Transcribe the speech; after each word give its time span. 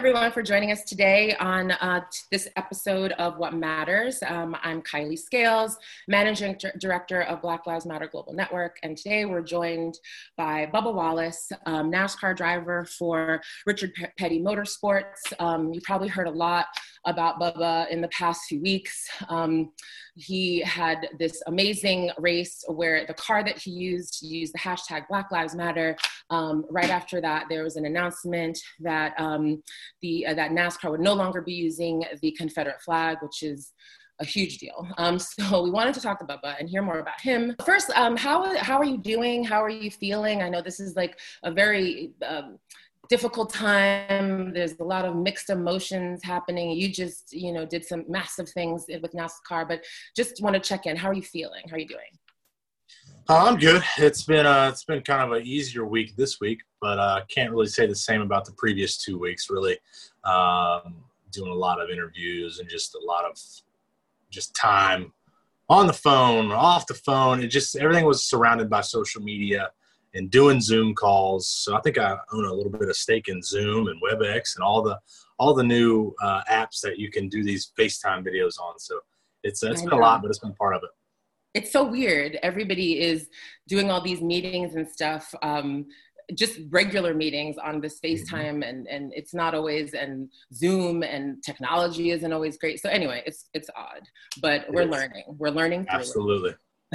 everyone 0.00 0.32
for 0.32 0.42
joining 0.42 0.72
us 0.72 0.82
today 0.84 1.36
on 1.40 1.72
uh, 1.72 2.00
this 2.30 2.48
episode 2.56 3.12
of 3.18 3.36
What 3.36 3.52
Matters. 3.52 4.22
Um, 4.26 4.56
I'm 4.62 4.80
Kailee 4.80 5.18
Scales, 5.18 5.76
Managing 6.08 6.56
D- 6.58 6.68
Director 6.78 7.20
of 7.24 7.42
Black 7.42 7.66
Lives 7.66 7.84
Matter 7.84 8.08
Global 8.10 8.32
Network, 8.32 8.78
and 8.82 8.96
today 8.96 9.26
we're 9.26 9.42
joined 9.42 9.98
by 10.38 10.70
Bubba 10.72 10.94
Wallace, 10.94 11.52
um, 11.66 11.92
NASCAR 11.92 12.34
driver 12.34 12.86
for 12.86 13.42
Richard 13.66 13.92
Petty 14.16 14.40
Motorsports. 14.40 15.34
Um, 15.38 15.74
you 15.74 15.82
probably 15.82 16.08
heard 16.08 16.28
a 16.28 16.30
lot 16.30 16.64
about 17.06 17.40
Bubba 17.40 17.88
in 17.90 18.00
the 18.00 18.08
past 18.08 18.42
few 18.48 18.60
weeks. 18.60 19.08
Um, 19.28 19.72
he 20.16 20.60
had 20.60 21.08
this 21.18 21.42
amazing 21.46 22.10
race 22.18 22.64
where 22.68 23.06
the 23.06 23.14
car 23.14 23.42
that 23.44 23.58
he 23.58 23.70
used 23.70 24.22
used 24.22 24.54
the 24.54 24.58
hashtag 24.58 25.08
Black 25.08 25.30
Lives 25.30 25.54
Matter. 25.54 25.96
Um, 26.28 26.64
right 26.68 26.90
after 26.90 27.20
that, 27.20 27.46
there 27.48 27.64
was 27.64 27.76
an 27.76 27.86
announcement 27.86 28.58
that 28.80 29.14
um, 29.18 29.62
the 30.02 30.26
uh, 30.26 30.34
that 30.34 30.50
NASCAR 30.50 30.90
would 30.90 31.00
no 31.00 31.14
longer 31.14 31.40
be 31.40 31.54
using 31.54 32.04
the 32.20 32.32
Confederate 32.32 32.82
flag, 32.82 33.18
which 33.22 33.42
is 33.42 33.72
a 34.20 34.24
huge 34.24 34.58
deal. 34.58 34.86
Um, 34.98 35.18
so 35.18 35.62
we 35.62 35.70
wanted 35.70 35.94
to 35.94 36.00
talk 36.00 36.18
to 36.20 36.24
Bubba 36.24 36.56
and 36.58 36.68
hear 36.68 36.82
more 36.82 36.98
about 36.98 37.20
him. 37.20 37.56
First, 37.64 37.90
um, 37.90 38.16
how 38.16 38.56
how 38.58 38.78
are 38.78 38.84
you 38.84 38.98
doing? 38.98 39.42
How 39.42 39.62
are 39.62 39.70
you 39.70 39.90
feeling? 39.90 40.42
I 40.42 40.48
know 40.48 40.62
this 40.62 40.80
is 40.80 40.96
like 40.96 41.18
a 41.42 41.50
very 41.50 42.12
um, 42.26 42.58
difficult 43.10 43.52
time. 43.52 44.52
There's 44.54 44.78
a 44.78 44.84
lot 44.84 45.04
of 45.04 45.16
mixed 45.16 45.50
emotions 45.50 46.22
happening. 46.22 46.70
You 46.70 46.88
just, 46.88 47.32
you 47.32 47.52
know, 47.52 47.66
did 47.66 47.84
some 47.84 48.04
massive 48.08 48.48
things 48.48 48.86
with 48.88 49.12
NASCAR, 49.12 49.68
but 49.68 49.84
just 50.16 50.40
want 50.40 50.54
to 50.54 50.60
check 50.60 50.86
in. 50.86 50.96
How 50.96 51.08
are 51.08 51.14
you 51.14 51.22
feeling? 51.22 51.62
How 51.68 51.76
are 51.76 51.80
you 51.80 51.88
doing? 51.88 52.00
Uh, 53.28 53.44
I'm 53.44 53.58
good. 53.58 53.82
It's 53.98 54.22
been 54.22 54.46
uh, 54.46 54.70
it's 54.72 54.84
been 54.84 55.02
kind 55.02 55.22
of 55.22 55.32
an 55.32 55.46
easier 55.46 55.84
week 55.84 56.16
this 56.16 56.40
week, 56.40 56.60
but 56.80 56.98
uh, 56.98 57.20
can't 57.28 57.50
really 57.50 57.66
say 57.66 57.86
the 57.86 57.94
same 57.94 58.22
about 58.22 58.44
the 58.44 58.52
previous 58.52 58.96
two 58.96 59.18
weeks. 59.18 59.50
Really, 59.50 59.78
um, 60.24 60.96
doing 61.30 61.50
a 61.50 61.54
lot 61.54 61.80
of 61.80 61.90
interviews 61.90 62.58
and 62.58 62.68
just 62.68 62.94
a 62.94 63.00
lot 63.04 63.24
of 63.24 63.38
just 64.30 64.54
time 64.56 65.12
on 65.68 65.86
the 65.86 65.92
phone, 65.92 66.50
off 66.50 66.86
the 66.86 66.94
phone. 66.94 67.40
It 67.40 67.48
just 67.48 67.76
everything 67.76 68.04
was 68.04 68.24
surrounded 68.24 68.68
by 68.68 68.80
social 68.80 69.22
media 69.22 69.70
and 70.14 70.30
doing 70.30 70.60
Zoom 70.60 70.94
calls. 70.94 71.48
So 71.48 71.76
I 71.76 71.80
think 71.80 71.98
I 71.98 72.16
own 72.32 72.46
a 72.46 72.52
little 72.52 72.72
bit 72.72 72.88
of 72.88 72.96
stake 72.96 73.28
in 73.28 73.42
Zoom 73.42 73.88
and 73.88 74.00
WebEx 74.02 74.56
and 74.56 74.64
all 74.64 74.82
the 74.82 74.98
all 75.38 75.54
the 75.54 75.62
new 75.62 76.14
uh, 76.22 76.42
apps 76.50 76.80
that 76.82 76.98
you 76.98 77.10
can 77.10 77.28
do 77.28 77.42
these 77.42 77.72
FaceTime 77.78 78.26
videos 78.26 78.58
on. 78.60 78.78
So 78.78 79.00
it's 79.42 79.62
it's 79.62 79.82
been 79.82 79.92
a 79.92 79.96
lot, 79.96 80.22
but 80.22 80.28
it's 80.28 80.38
been 80.38 80.54
part 80.54 80.74
of 80.74 80.82
it 80.82 80.90
it's 81.54 81.72
so 81.72 81.84
weird. 81.84 82.38
Everybody 82.42 83.00
is 83.00 83.28
doing 83.68 83.90
all 83.90 84.00
these 84.00 84.20
meetings 84.20 84.74
and 84.74 84.88
stuff, 84.88 85.34
um, 85.42 85.86
just 86.34 86.60
regular 86.70 87.12
meetings 87.12 87.56
on 87.58 87.80
this 87.80 88.00
mm-hmm. 88.00 88.34
FaceTime, 88.34 88.68
and 88.68 88.86
and 88.86 89.12
it's 89.14 89.34
not 89.34 89.54
always 89.54 89.94
and 89.94 90.30
Zoom 90.54 91.02
and 91.02 91.42
technology 91.42 92.10
isn't 92.10 92.32
always 92.32 92.56
great. 92.56 92.80
So 92.80 92.88
anyway, 92.88 93.22
it's 93.26 93.48
it's 93.52 93.68
odd, 93.76 94.02
but 94.40 94.66
we're 94.70 94.84
learning. 94.84 95.24
We're 95.26 95.50
learning. 95.50 95.86
Absolutely. 95.88 96.54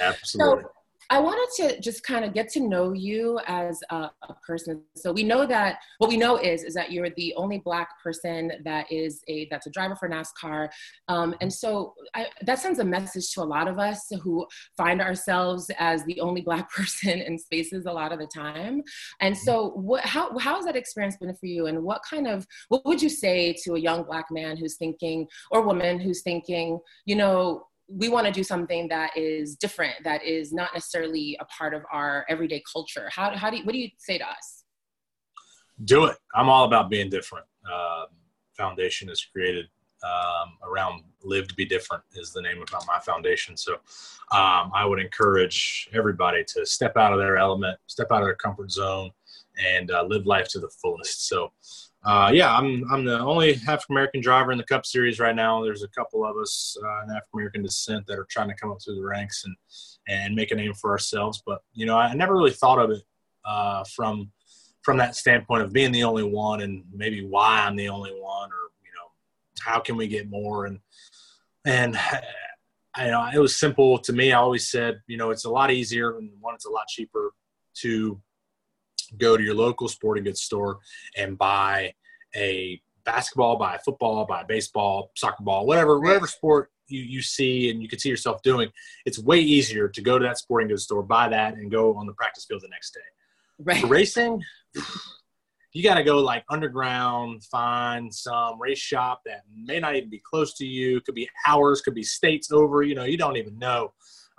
Absolutely. 0.00 0.62
so, 0.62 0.70
I 1.10 1.18
wanted 1.18 1.48
to 1.56 1.80
just 1.80 2.04
kind 2.04 2.24
of 2.24 2.32
get 2.32 2.48
to 2.50 2.60
know 2.60 2.92
you 2.92 3.40
as 3.48 3.80
a, 3.90 4.10
a, 4.22 4.34
person. 4.46 4.80
So 4.96 5.12
we 5.12 5.24
know 5.24 5.44
that 5.44 5.80
what 5.98 6.08
we 6.08 6.16
know 6.16 6.36
is 6.36 6.62
is 6.62 6.72
that 6.74 6.92
you're 6.92 7.10
the 7.16 7.34
only 7.36 7.58
Black 7.58 8.00
person 8.02 8.52
that 8.64 8.90
is 8.92 9.20
a 9.26 9.48
that's 9.50 9.66
a 9.66 9.70
driver 9.70 9.96
for 9.96 10.08
NASCAR, 10.08 10.68
um, 11.08 11.34
and 11.40 11.52
so 11.52 11.94
I, 12.14 12.28
that 12.42 12.60
sends 12.60 12.78
a 12.78 12.84
message 12.84 13.32
to 13.32 13.42
a 13.42 13.44
lot 13.44 13.66
of 13.66 13.80
us 13.80 14.06
who 14.22 14.46
find 14.76 15.00
ourselves 15.00 15.68
as 15.78 16.04
the 16.04 16.20
only 16.20 16.42
Black 16.42 16.70
person 16.76 17.20
in 17.20 17.38
spaces 17.38 17.86
a 17.86 17.92
lot 17.92 18.12
of 18.12 18.20
the 18.20 18.28
time. 18.28 18.82
And 19.20 19.36
so, 19.36 19.70
what 19.70 20.04
how 20.04 20.38
how 20.38 20.56
has 20.56 20.64
that 20.64 20.76
experience 20.76 21.16
been 21.16 21.34
for 21.34 21.46
you? 21.46 21.66
And 21.66 21.82
what 21.82 22.02
kind 22.08 22.28
of 22.28 22.46
what 22.68 22.84
would 22.86 23.02
you 23.02 23.08
say 23.08 23.56
to 23.64 23.74
a 23.74 23.80
young 23.80 24.04
Black 24.04 24.26
man 24.30 24.56
who's 24.56 24.76
thinking 24.76 25.26
or 25.50 25.62
woman 25.62 25.98
who's 25.98 26.22
thinking, 26.22 26.78
you 27.04 27.16
know, 27.16 27.66
we 27.90 28.08
want 28.08 28.26
to 28.26 28.32
do 28.32 28.44
something 28.44 28.88
that 28.88 29.16
is 29.16 29.56
different, 29.56 29.94
that 30.04 30.22
is 30.24 30.52
not 30.52 30.70
necessarily 30.72 31.36
a 31.40 31.44
part 31.46 31.74
of 31.74 31.82
our 31.92 32.24
everyday 32.28 32.62
culture. 32.72 33.08
How, 33.12 33.36
how 33.36 33.50
do 33.50 33.56
you, 33.56 33.64
what 33.64 33.72
do 33.72 33.78
you 33.78 33.88
say 33.98 34.18
to 34.18 34.24
us? 34.24 34.64
Do 35.84 36.04
it. 36.04 36.16
I'm 36.34 36.48
all 36.48 36.64
about 36.64 36.90
being 36.90 37.10
different. 37.10 37.46
Uh, 37.70 38.04
foundation 38.56 39.08
is 39.08 39.24
created 39.24 39.66
um, 40.04 40.56
around 40.64 41.02
live 41.22 41.48
to 41.48 41.54
be 41.54 41.64
different 41.64 42.02
is 42.14 42.32
the 42.32 42.40
name 42.40 42.62
of 42.62 42.86
my 42.86 42.98
foundation. 43.00 43.56
So 43.56 43.74
um, 44.32 44.70
I 44.74 44.84
would 44.86 44.98
encourage 44.98 45.88
everybody 45.92 46.44
to 46.44 46.64
step 46.64 46.96
out 46.96 47.12
of 47.12 47.18
their 47.18 47.36
element, 47.36 47.78
step 47.86 48.08
out 48.10 48.22
of 48.22 48.26
their 48.26 48.36
comfort 48.36 48.70
zone, 48.70 49.10
and 49.58 49.90
uh, 49.90 50.04
live 50.04 50.26
life 50.26 50.48
to 50.48 50.58
the 50.58 50.70
fullest. 50.80 51.28
So 51.28 51.52
uh, 52.02 52.30
yeah, 52.32 52.54
I'm 52.54 52.84
I'm 52.90 53.04
the 53.04 53.18
only 53.20 53.54
African 53.68 53.94
American 53.94 54.20
driver 54.22 54.52
in 54.52 54.58
the 54.58 54.64
Cup 54.64 54.86
Series 54.86 55.20
right 55.20 55.36
now. 55.36 55.62
There's 55.62 55.82
a 55.82 55.88
couple 55.88 56.24
of 56.24 56.36
us 56.38 56.76
uh, 56.82 57.04
in 57.04 57.10
African 57.10 57.28
American 57.34 57.62
descent 57.62 58.06
that 58.06 58.18
are 58.18 58.26
trying 58.30 58.48
to 58.48 58.54
come 58.54 58.70
up 58.70 58.78
through 58.82 58.96
the 58.96 59.04
ranks 59.04 59.44
and 59.44 59.54
and 60.08 60.34
make 60.34 60.50
a 60.50 60.54
name 60.54 60.72
for 60.72 60.90
ourselves. 60.90 61.42
But 61.44 61.60
you 61.74 61.84
know, 61.84 61.98
I 61.98 62.14
never 62.14 62.34
really 62.34 62.52
thought 62.52 62.78
of 62.78 62.90
it 62.90 63.02
uh, 63.44 63.84
from 63.94 64.30
from 64.82 64.96
that 64.96 65.14
standpoint 65.14 65.62
of 65.62 65.74
being 65.74 65.92
the 65.92 66.04
only 66.04 66.24
one 66.24 66.62
and 66.62 66.84
maybe 66.90 67.22
why 67.22 67.60
I'm 67.60 67.76
the 67.76 67.90
only 67.90 68.12
one, 68.12 68.48
or 68.48 68.70
you 68.82 68.90
know, 68.94 69.10
how 69.62 69.78
can 69.80 69.96
we 69.96 70.08
get 70.08 70.28
more 70.28 70.66
and 70.66 70.78
and. 71.64 71.98
I 72.92 73.06
know 73.06 73.30
it 73.32 73.38
was 73.38 73.54
simple 73.54 73.98
to 74.00 74.12
me. 74.12 74.32
I 74.32 74.38
always 74.38 74.68
said, 74.68 75.00
you 75.06 75.16
know, 75.16 75.30
it's 75.30 75.44
a 75.44 75.48
lot 75.48 75.70
easier 75.70 76.18
and 76.18 76.28
one, 76.40 76.56
it's 76.56 76.66
a 76.66 76.70
lot 76.70 76.88
cheaper 76.88 77.32
to 77.74 78.20
go 79.18 79.36
to 79.36 79.42
your 79.42 79.54
local 79.54 79.88
sporting 79.88 80.24
goods 80.24 80.42
store 80.42 80.78
and 81.16 81.36
buy 81.38 81.92
a 82.36 82.80
basketball, 83.04 83.56
buy 83.56 83.76
a 83.76 83.78
football, 83.78 84.24
buy 84.26 84.42
a 84.42 84.46
baseball, 84.46 85.10
soccer 85.16 85.42
ball, 85.42 85.66
whatever, 85.66 86.00
whatever 86.00 86.26
sport 86.26 86.70
you, 86.88 87.00
you 87.00 87.22
see 87.22 87.70
and 87.70 87.82
you 87.82 87.88
can 87.88 87.98
see 87.98 88.08
yourself 88.08 88.42
doing, 88.42 88.70
it's 89.06 89.18
way 89.18 89.38
easier 89.38 89.88
to 89.88 90.02
go 90.02 90.18
to 90.18 90.24
that 90.24 90.38
sporting 90.38 90.68
goods 90.68 90.84
store, 90.84 91.02
buy 91.02 91.28
that, 91.28 91.54
and 91.54 91.70
go 91.70 91.94
on 91.96 92.06
the 92.06 92.12
practice 92.14 92.44
field 92.44 92.62
the 92.62 92.68
next 92.68 92.92
day. 92.92 93.00
Right. 93.58 93.80
For 93.80 93.86
racing, 93.86 94.42
you 95.72 95.82
got 95.82 95.94
to 95.94 96.04
go 96.04 96.18
like 96.18 96.44
underground, 96.50 97.44
find 97.44 98.12
some 98.12 98.60
race 98.60 98.78
shop 98.78 99.22
that 99.26 99.42
may 99.54 99.78
not 99.78 99.94
even 99.94 100.10
be 100.10 100.22
close 100.24 100.54
to 100.54 100.66
you. 100.66 101.00
Could 101.02 101.14
be 101.14 101.28
hours, 101.46 101.80
could 101.80 101.94
be 101.94 102.02
states 102.02 102.50
over. 102.50 102.82
You 102.82 102.94
know, 102.94 103.04
you 103.04 103.16
don't 103.16 103.36
even 103.36 103.58
know 103.58 103.92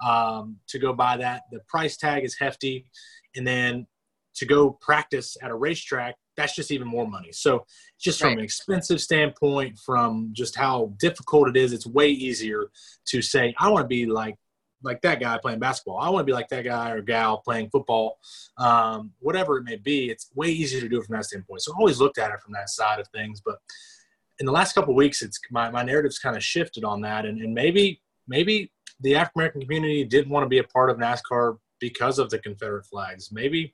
um, 0.03 0.58
to 0.68 0.80
go 0.80 0.94
buy 0.94 1.18
that. 1.18 1.44
The 1.52 1.59
price 1.68 1.98
tag 1.98 2.24
is 2.26 2.38
hefty, 2.38 2.86
and 3.36 3.48
then 3.48 3.88
to 4.41 4.46
go 4.47 4.72
practice 4.81 5.38
at 5.44 5.52
a 5.52 5.56
racetrack, 5.56 6.16
that's 6.35 6.56
just 6.56 6.72
even 6.72 6.88
more 6.88 7.07
money. 7.07 7.31
So, 7.31 7.63
just 8.00 8.19
from 8.19 8.29
right. 8.29 8.40
an 8.40 8.44
expensive 8.44 9.00
standpoint, 9.00 9.78
from 9.78 10.31
just 10.34 10.56
how 10.56 10.94
difficult 10.97 11.47
it 11.47 11.56
is, 11.56 11.74
it's 11.74 11.85
way 11.85 12.09
easier 12.09 12.72
to 13.06 13.22
say, 13.22 13.53
I 13.59 13.69
want 13.69 13.84
to 13.84 13.88
be 13.88 14.07
like 14.07 14.35
like 14.84 15.00
that 15.03 15.19
guy 15.19 15.38
playing 15.38 15.59
basketball. 15.59 16.00
I 16.00 16.09
want 16.09 16.22
to 16.22 16.25
be 16.25 16.34
like 16.34 16.50
that 16.50 16.63
guy 16.63 16.90
or 16.90 17.03
gal 17.03 17.38
playing 17.38 17.69
football, 17.69 18.18
um, 18.57 19.12
whatever 19.19 19.59
it 19.59 19.63
may 19.63 19.75
be. 19.75 20.09
It's 20.09 20.31
way 20.34 20.47
easier 20.47 20.81
to 20.81 20.90
do 20.90 21.00
it 21.00 21.06
from 21.06 21.18
that 21.18 21.25
standpoint. 21.25 21.62
So 21.62 21.72
I 21.72 21.78
always 21.78 22.00
looked 22.00 22.18
at 22.18 22.31
it 22.31 22.41
from 22.41 22.53
that 22.53 22.68
side 22.68 23.00
of 23.00 23.08
things. 23.09 23.44
But 23.46 23.58
in 24.40 24.47
the 24.47 24.52
last 24.52 24.73
couple 24.73 24.96
weeks, 24.96 25.22
it's 25.22 25.40
my, 25.52 25.69
my 25.69 25.84
narrative's 25.84 26.18
kind 26.18 26.35
of 26.35 26.44
shifted 26.44 26.84
on 26.84 27.02
that. 27.02 27.28
And, 27.28 27.40
and 27.41 27.53
maybe, 27.53 28.02
maybe 28.28 28.72
the 29.02 29.18
African 29.18 29.41
American 29.41 29.62
community 29.62 30.03
didn't 30.03 30.31
want 30.31 30.46
to 30.46 30.50
be 30.50 30.58
a 30.58 30.63
part 30.63 30.90
of 30.90 30.97
NASCAR 30.97 31.59
because 31.79 32.18
of 32.18 32.31
the 32.31 32.40
Confederate 32.40 32.88
flags. 32.88 33.31
Maybe 33.31 33.73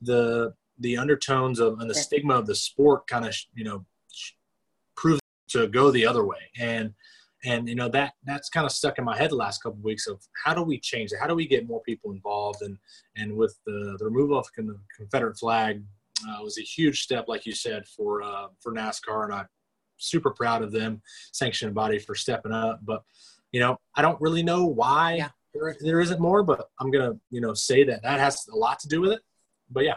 the 0.00 0.54
the 0.78 0.96
undertones 0.96 1.58
of 1.58 1.80
and 1.80 1.88
the 1.88 1.94
stigma 1.94 2.34
of 2.34 2.46
the 2.46 2.54
sport 2.54 3.06
kind 3.06 3.26
of 3.26 3.34
you 3.54 3.64
know 3.64 3.84
prove 4.96 5.20
to 5.48 5.66
go 5.68 5.90
the 5.90 6.06
other 6.06 6.24
way. 6.24 6.50
And 6.58 6.94
and 7.44 7.68
you 7.68 7.74
know 7.74 7.88
that 7.90 8.14
that's 8.24 8.48
kind 8.48 8.66
of 8.66 8.72
stuck 8.72 8.98
in 8.98 9.04
my 9.04 9.16
head 9.16 9.30
the 9.30 9.36
last 9.36 9.62
couple 9.62 9.78
of 9.78 9.84
weeks 9.84 10.06
of 10.06 10.20
how 10.44 10.54
do 10.54 10.62
we 10.62 10.80
change 10.80 11.12
it? 11.12 11.18
How 11.20 11.26
do 11.26 11.34
we 11.34 11.46
get 11.46 11.66
more 11.66 11.82
people 11.82 12.12
involved? 12.12 12.62
And 12.62 12.78
and 13.16 13.36
with 13.36 13.58
the, 13.66 13.96
the 13.98 14.04
removal 14.04 14.38
of 14.38 14.46
the 14.56 14.78
confederate 14.96 15.38
flag 15.38 15.82
uh, 16.28 16.42
was 16.42 16.58
a 16.58 16.62
huge 16.62 17.02
step 17.02 17.26
like 17.28 17.46
you 17.46 17.52
said 17.52 17.86
for 17.86 18.22
uh, 18.22 18.48
for 18.60 18.72
nascar. 18.72 19.24
And 19.24 19.34
i'm 19.34 19.46
super 19.98 20.30
proud 20.30 20.62
of 20.62 20.72
them 20.72 21.00
sanctioning 21.32 21.74
body 21.74 21.98
for 21.98 22.14
stepping 22.14 22.52
up. 22.52 22.80
But 22.84 23.02
you 23.52 23.60
know 23.60 23.78
i 23.94 24.02
don't 24.02 24.20
really 24.20 24.42
know 24.42 24.66
why 24.66 25.14
yeah. 25.14 25.28
there, 25.54 25.76
there 25.80 26.00
isn't 26.00 26.20
more 26.20 26.42
but 26.42 26.68
i'm 26.80 26.90
gonna 26.90 27.14
you 27.30 27.40
know 27.40 27.54
say 27.54 27.84
that 27.84 28.02
that 28.02 28.20
has 28.20 28.46
a 28.52 28.56
lot 28.56 28.78
to 28.80 28.88
do 28.88 29.00
with 29.00 29.12
it 29.12 29.20
but 29.70 29.84
yeah. 29.84 29.96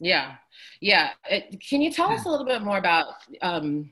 Yeah, 0.00 0.34
yeah. 0.80 1.10
It, 1.28 1.60
can 1.68 1.82
you 1.82 1.90
tell 1.90 2.10
us 2.10 2.24
a 2.24 2.28
little 2.28 2.46
bit 2.46 2.62
more 2.62 2.78
about 2.78 3.14
um, 3.42 3.90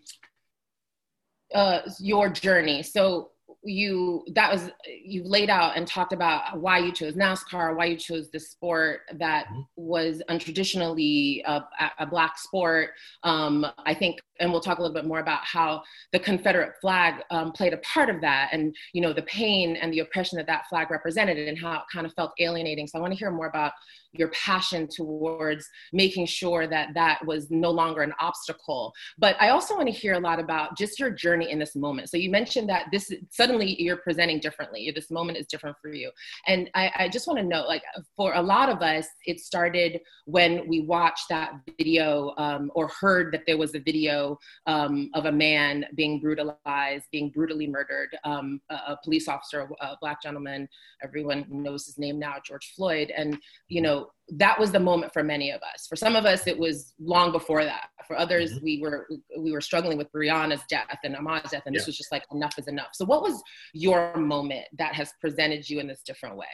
uh, 1.53 1.81
your 1.99 2.29
journey? 2.29 2.83
So 2.85 3.33
you 3.67 4.25
that 4.35 4.53
was 4.53 4.71
you 4.87 5.25
laid 5.25 5.51
out 5.51 5.77
and 5.77 5.87
talked 5.87 6.13
about 6.13 6.61
why 6.61 6.79
you 6.79 6.93
chose 6.93 7.15
NASCAR, 7.15 7.77
why 7.77 7.87
you 7.87 7.97
chose 7.97 8.31
the 8.31 8.41
sport 8.41 9.01
that 9.15 9.47
mm-hmm. 9.47 9.61
was 9.77 10.23
untraditionally 10.31 11.43
a, 11.45 11.65
a, 11.99 12.07
black 12.07 12.39
sport. 12.39 12.91
Um, 13.23 13.67
I 13.85 13.95
think 13.95 14.21
and 14.41 14.51
we'll 14.51 14.61
talk 14.61 14.79
a 14.79 14.83
little 14.83 14.95
bit 14.95 15.07
more 15.07 15.21
about 15.21 15.41
how 15.45 15.83
the 16.13 16.19
Confederate 16.19 16.75
flag 16.81 17.23
um, 17.31 17.53
played 17.53 17.73
a 17.73 17.79
part 17.79 18.11
of 18.11 18.21
that, 18.21 18.51
and 18.53 18.75
you 18.93 19.01
know 19.01 19.13
the 19.13 19.23
pain 19.23 19.77
and 19.77 19.93
the 19.93 20.01
oppression 20.01 20.37
that 20.39 20.47
that 20.47 20.67
flag 20.69 20.91
represented, 20.91 21.39
and 21.39 21.59
how 21.59 21.75
it 21.75 21.83
kind 21.93 22.07
of 22.07 22.13
felt 22.15 22.33
alienating. 22.39 22.87
So 22.87 22.99
I 22.99 23.03
want 23.03 23.13
to 23.13 23.19
hear 23.19 23.31
more 23.31 23.47
about 23.47 23.73
your 24.13 24.29
passion 24.29 24.89
towards 24.89 25.69
making 25.93 26.25
sure 26.25 26.67
that 26.67 26.95
that 26.95 27.25
was 27.27 27.51
no 27.51 27.71
longer 27.71 28.01
an 28.01 28.15
obstacle. 28.19 28.95
But 29.19 29.37
I 29.39 29.51
also 29.51 29.77
want 29.77 29.89
to 29.89 29.93
hear 29.93 30.15
a 30.15 30.21
lot 30.21 30.41
about 30.41 30.77
just 30.77 30.99
your 30.99 31.11
journey 31.11 31.51
in 31.51 31.59
this 31.59 31.77
moment. 31.77 32.09
So 32.09 32.17
you 32.17 32.31
mentioned 32.31 32.67
that 32.71 32.87
this 32.91 33.13
suddenly 33.31 33.81
you're 33.81 33.99
presenting 33.99 34.41
differently. 34.41 34.91
This 34.95 35.11
moment 35.11 35.37
is 35.37 35.47
different 35.47 35.77
for 35.83 35.93
you, 35.93 36.11
and 36.47 36.71
I, 36.75 36.91
I 36.97 37.09
just 37.09 37.27
want 37.27 37.39
to 37.41 37.45
know, 37.45 37.63
like, 37.67 37.83
for 38.17 38.35
a 38.35 38.43
lot 38.43 38.69
of 38.69 38.83
us, 38.83 39.07
it 39.27 39.41
started 39.41 40.01
when 40.25 40.67
we 40.67 40.81
watched 40.81 41.29
that 41.29 41.53
video 41.79 42.35
um, 42.39 42.71
or 42.75 42.89
heard 43.01 43.33
that 43.33 43.43
there 43.47 43.59
was 43.59 43.75
a 43.75 43.81
video 43.81 44.26
um, 44.67 45.11
of 45.15 45.27
a 45.27 45.33
man 45.33 45.87
being 45.95 46.21
brutalized, 46.21 47.05
being 47.13 47.31
brutally 47.31 47.67
murdered, 47.67 48.17
um, 48.25 48.61
a, 48.71 48.75
a, 48.75 48.99
police 49.05 49.29
officer, 49.29 49.69
a 49.81 49.97
black 50.01 50.23
gentleman. 50.23 50.69
Everyone 51.03 51.45
knows 51.49 51.87
his 51.87 51.99
name 51.99 52.19
now, 52.19 52.37
George 52.45 52.73
Floyd, 52.77 53.13
and 53.17 53.39
you 53.69 53.83
know 53.83 54.09
that 54.29 54.59
was 54.59 54.73
the 54.73 54.81
moment 54.81 55.13
for 55.13 55.23
many 55.23 55.51
of 55.51 55.61
us. 55.63 55.87
For 55.87 55.97
some 55.97 56.17
of 56.17 56.25
us, 56.25 56.47
it 56.47 56.59
was 56.59 56.95
long 56.99 57.31
before 57.31 57.65
that. 57.65 57.89
For 58.07 58.19
others, 58.19 58.55
mm-hmm. 58.55 58.65
we 58.65 58.81
were 58.83 59.07
we 59.39 59.53
were 59.53 59.61
struggling 59.61 59.99
with 59.99 60.11
Breonna's 60.13 60.63
death 60.69 60.99
and 61.05 61.15
Ahmaud's 61.15 61.51
death, 61.51 61.63
and 61.67 61.75
yeah. 61.75 61.81
this 61.81 61.87
was 61.87 61.97
just 61.97 62.13
like 62.13 62.25
enough 62.33 62.59
is 62.59 62.69
enough. 62.69 62.91
So, 62.95 63.05
what 63.05 63.23
was 63.23 63.43
your 63.73 64.17
moment 64.17 64.67
that 64.79 64.95
has 64.95 65.13
presented 65.21 65.69
you 65.69 65.81
in 65.81 65.87
this 65.87 66.03
different 66.03 66.37
way? 66.37 66.47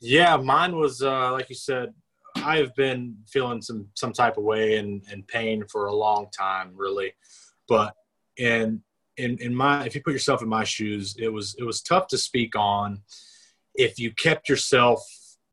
Yeah, 0.00 0.36
mine 0.36 0.76
was 0.76 1.02
uh, 1.02 1.32
like 1.32 1.48
you 1.48 1.54
said. 1.54 1.92
I 2.42 2.58
have 2.58 2.74
been 2.74 3.16
feeling 3.26 3.62
some 3.62 3.88
some 3.94 4.12
type 4.12 4.36
of 4.36 4.44
way 4.44 4.76
and, 4.76 5.02
and 5.10 5.26
pain 5.26 5.64
for 5.70 5.86
a 5.86 5.94
long 5.94 6.26
time, 6.36 6.72
really. 6.74 7.12
But 7.68 7.94
in 8.36 8.82
in 9.16 9.38
in 9.38 9.54
my 9.54 9.84
if 9.84 9.94
you 9.94 10.02
put 10.02 10.12
yourself 10.12 10.42
in 10.42 10.48
my 10.48 10.64
shoes, 10.64 11.16
it 11.18 11.28
was 11.28 11.54
it 11.58 11.64
was 11.64 11.82
tough 11.82 12.06
to 12.08 12.18
speak 12.18 12.56
on 12.56 13.02
if 13.74 13.98
you 13.98 14.12
kept 14.12 14.48
yourself 14.48 15.02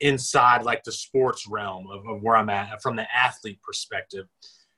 inside 0.01 0.63
like 0.63 0.83
the 0.83 0.91
sports 0.91 1.47
realm 1.47 1.87
of, 1.91 2.07
of 2.07 2.21
where 2.21 2.35
I'm 2.35 2.49
at 2.49 2.81
from 2.81 2.95
the 2.95 3.07
athlete 3.13 3.61
perspective. 3.61 4.25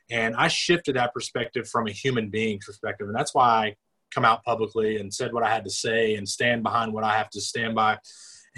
And 0.10 0.36
I 0.36 0.48
shifted 0.48 0.96
that 0.96 1.14
perspective 1.14 1.70
from 1.70 1.88
a 1.88 1.92
human 1.92 2.30
being 2.30 2.60
perspective. 2.60 3.08
And 3.08 3.16
that's 3.16 3.34
why 3.34 3.46
I 3.46 3.76
come 4.14 4.26
out 4.26 4.44
publicly 4.44 4.98
and 4.98 5.14
said 5.14 5.34
what 5.34 5.44
I 5.44 5.50
had 5.50 5.64
to 5.64 5.70
say 5.70 6.16
and 6.16 6.28
stand 6.28 6.64
behind 6.64 6.92
what 6.92 7.04
I 7.04 7.18
have 7.18 7.30
to 7.32 7.42
stand 7.42 7.76
by 7.76 7.98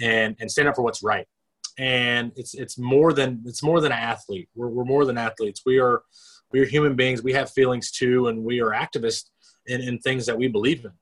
and, 0.00 0.36
and 0.40 0.50
stand 0.50 0.68
up 0.68 0.74
for 0.74 0.82
what's 0.82 1.02
right. 1.02 1.26
And 1.78 2.32
it's, 2.36 2.54
it's 2.54 2.78
more 2.78 3.12
than, 3.12 3.42
it's 3.46 3.62
more 3.62 3.80
than 3.80 3.92
an 3.92 3.98
athlete. 3.98 4.48
We're, 4.54 4.68
we're 4.68 4.84
more 4.84 5.04
than 5.04 5.18
athletes. 5.18 5.62
We 5.66 5.78
are, 5.78 6.02
we 6.52 6.60
are 6.60 6.64
human 6.64 6.94
beings. 6.94 7.22
We 7.22 7.32
have 7.32 7.50
feelings 7.50 7.90
too. 7.90 8.28
And 8.28 8.44
we 8.44 8.60
are 8.60 8.70
activists 8.70 9.30
in, 9.66 9.80
in 9.80 9.98
things 9.98 10.26
that 10.26 10.38
we 10.38 10.48
believe 10.48 10.84
in. 10.84 10.92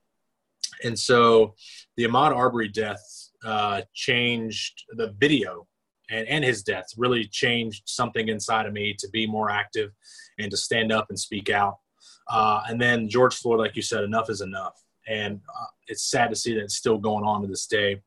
And 0.85 0.99
so 0.99 1.55
the 1.97 2.05
Ahmaud 2.05 2.35
Arbery 2.35 2.69
death 2.69 3.03
uh, 3.45 3.83
changed 3.95 4.85
the 4.97 5.15
video 5.19 5.67
and, 6.11 6.29
and 6.29 6.45
his 6.45 6.63
death 6.63 6.87
really 6.97 7.27
changed 7.27 7.83
something 7.87 8.29
inside 8.29 8.67
of 8.67 8.73
me 8.73 8.95
to 8.99 9.09
be 9.11 9.27
more 9.27 9.51
active 9.51 9.91
and 10.39 10.51
to 10.51 10.57
stand 10.57 10.93
up 10.93 11.07
and 11.09 11.19
speak 11.19 11.51
out. 11.51 11.79
Uh, 12.29 12.63
and 12.69 12.81
then 12.81 13.09
George 13.09 13.35
Floyd, 13.35 13.59
like 13.59 13.77
you 13.77 13.83
said, 13.83 14.05
enough 14.05 14.31
is 14.31 14.41
enough. 14.41 14.75
And 15.09 15.41
uh, 15.59 15.67
it's 15.89 16.11
sad 16.11 16.31
to 16.31 16.37
see 16.37 16.55
that 16.55 16.63
it's 16.63 16.77
still 16.77 16.99
going 16.99 17.25
on 17.25 17.43
to 17.43 17.49
this 17.49 17.67
day. 17.67 18.03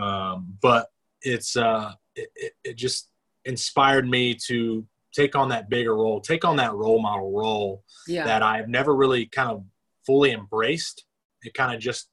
Um, 0.00 0.54
but 0.60 0.88
it's 1.26 1.56
uh, 1.56 1.92
it, 2.14 2.52
it 2.64 2.76
just 2.76 3.10
inspired 3.44 4.08
me 4.08 4.34
to 4.46 4.86
take 5.12 5.34
on 5.34 5.48
that 5.48 5.68
bigger 5.68 5.96
role, 5.96 6.20
take 6.20 6.44
on 6.44 6.56
that 6.56 6.72
role 6.74 7.00
model 7.00 7.32
role 7.32 7.82
yeah. 8.06 8.24
that 8.24 8.42
I've 8.42 8.68
never 8.68 8.94
really 8.94 9.26
kind 9.26 9.50
of 9.50 9.64
fully 10.06 10.32
embraced. 10.32 11.04
It 11.42 11.52
kind 11.54 11.74
of 11.74 11.80
just 11.80 12.08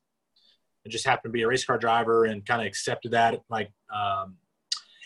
I 0.86 0.90
just 0.90 1.06
happened 1.06 1.32
to 1.32 1.34
be 1.34 1.44
a 1.44 1.48
race 1.48 1.64
car 1.64 1.78
driver 1.78 2.26
and 2.26 2.46
kind 2.46 2.62
of 2.62 2.68
accepted 2.68 3.12
that 3.12 3.40
like 3.50 3.72
um, 3.94 4.38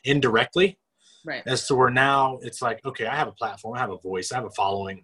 indirectly. 0.03 0.79
Right. 1.25 1.43
As 1.45 1.67
to 1.67 1.75
where 1.75 1.89
now 1.89 2.39
it's 2.41 2.61
like, 2.61 2.79
okay, 2.85 3.05
I 3.05 3.15
have 3.15 3.27
a 3.27 3.33
platform, 3.33 3.75
I 3.75 3.79
have 3.79 3.91
a 3.91 3.97
voice, 3.97 4.31
I 4.31 4.35
have 4.35 4.45
a 4.45 4.51
following, 4.51 5.03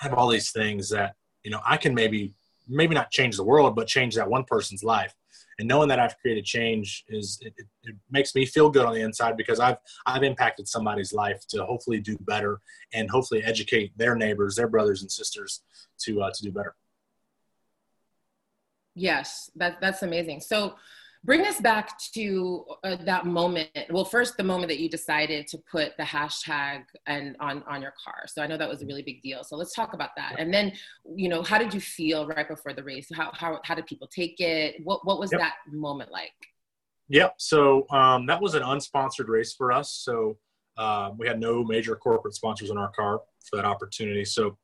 I 0.00 0.04
have 0.04 0.14
all 0.14 0.28
these 0.28 0.52
things 0.52 0.90
that 0.90 1.16
you 1.42 1.50
know 1.50 1.60
I 1.66 1.76
can 1.76 1.94
maybe 1.94 2.34
maybe 2.68 2.94
not 2.94 3.10
change 3.10 3.36
the 3.36 3.44
world, 3.44 3.74
but 3.74 3.88
change 3.88 4.14
that 4.14 4.30
one 4.30 4.44
person's 4.44 4.84
life. 4.84 5.12
And 5.58 5.68
knowing 5.68 5.88
that 5.88 6.00
I've 6.00 6.18
created 6.18 6.44
change 6.44 7.04
is 7.08 7.38
it, 7.40 7.54
it, 7.56 7.66
it, 7.84 7.96
makes 8.10 8.34
me 8.34 8.44
feel 8.44 8.70
good 8.70 8.84
on 8.84 8.94
the 8.94 9.00
inside 9.00 9.36
because 9.36 9.60
I've 9.60 9.76
I've 10.06 10.22
impacted 10.22 10.68
somebody's 10.68 11.12
life 11.12 11.46
to 11.48 11.64
hopefully 11.64 12.00
do 12.00 12.16
better 12.20 12.60
and 12.92 13.10
hopefully 13.10 13.42
educate 13.44 13.96
their 13.96 14.16
neighbors, 14.16 14.56
their 14.56 14.68
brothers 14.68 15.02
and 15.02 15.10
sisters 15.10 15.62
to 16.00 16.22
uh, 16.22 16.30
to 16.34 16.42
do 16.42 16.50
better. 16.50 16.74
Yes, 18.94 19.50
that, 19.56 19.80
that's 19.80 20.02
amazing. 20.02 20.40
So 20.40 20.74
bring 21.24 21.46
us 21.46 21.60
back 21.60 21.98
to 22.12 22.64
uh, 22.84 22.96
that 23.04 23.24
moment. 23.24 23.70
Well, 23.90 24.04
first, 24.04 24.36
the 24.36 24.44
moment 24.44 24.68
that 24.68 24.78
you 24.78 24.90
decided 24.90 25.46
to 25.48 25.58
put 25.70 25.96
the 25.96 26.02
hashtag 26.02 26.82
and 27.06 27.34
on, 27.40 27.62
on 27.66 27.80
your 27.80 27.94
car. 28.04 28.24
So 28.26 28.42
I 28.42 28.46
know 28.46 28.58
that 28.58 28.68
was 28.68 28.82
a 28.82 28.86
really 28.86 29.02
big 29.02 29.22
deal. 29.22 29.42
So 29.42 29.56
let's 29.56 29.74
talk 29.74 29.94
about 29.94 30.10
that. 30.16 30.34
And 30.38 30.52
then, 30.52 30.72
you 31.16 31.28
know, 31.30 31.42
how 31.42 31.58
did 31.58 31.72
you 31.72 31.80
feel 31.80 32.26
right 32.26 32.46
before 32.46 32.74
the 32.74 32.82
race? 32.82 33.08
How, 33.12 33.30
how, 33.32 33.60
how 33.64 33.74
did 33.74 33.86
people 33.86 34.08
take 34.08 34.38
it? 34.38 34.76
What, 34.84 35.06
what 35.06 35.18
was 35.18 35.32
yep. 35.32 35.40
that 35.40 35.54
moment 35.72 36.12
like? 36.12 36.32
Yep. 37.08 37.34
So 37.38 37.86
um, 37.90 38.26
that 38.26 38.40
was 38.40 38.54
an 38.54 38.62
unsponsored 38.62 39.28
race 39.28 39.54
for 39.54 39.72
us. 39.72 39.92
So 39.92 40.36
uh, 40.76 41.10
we 41.16 41.26
had 41.26 41.40
no 41.40 41.64
major 41.64 41.96
corporate 41.96 42.34
sponsors 42.34 42.70
in 42.70 42.76
our 42.76 42.90
car 42.90 43.20
for 43.48 43.56
that 43.56 43.64
opportunity. 43.64 44.24
So 44.24 44.58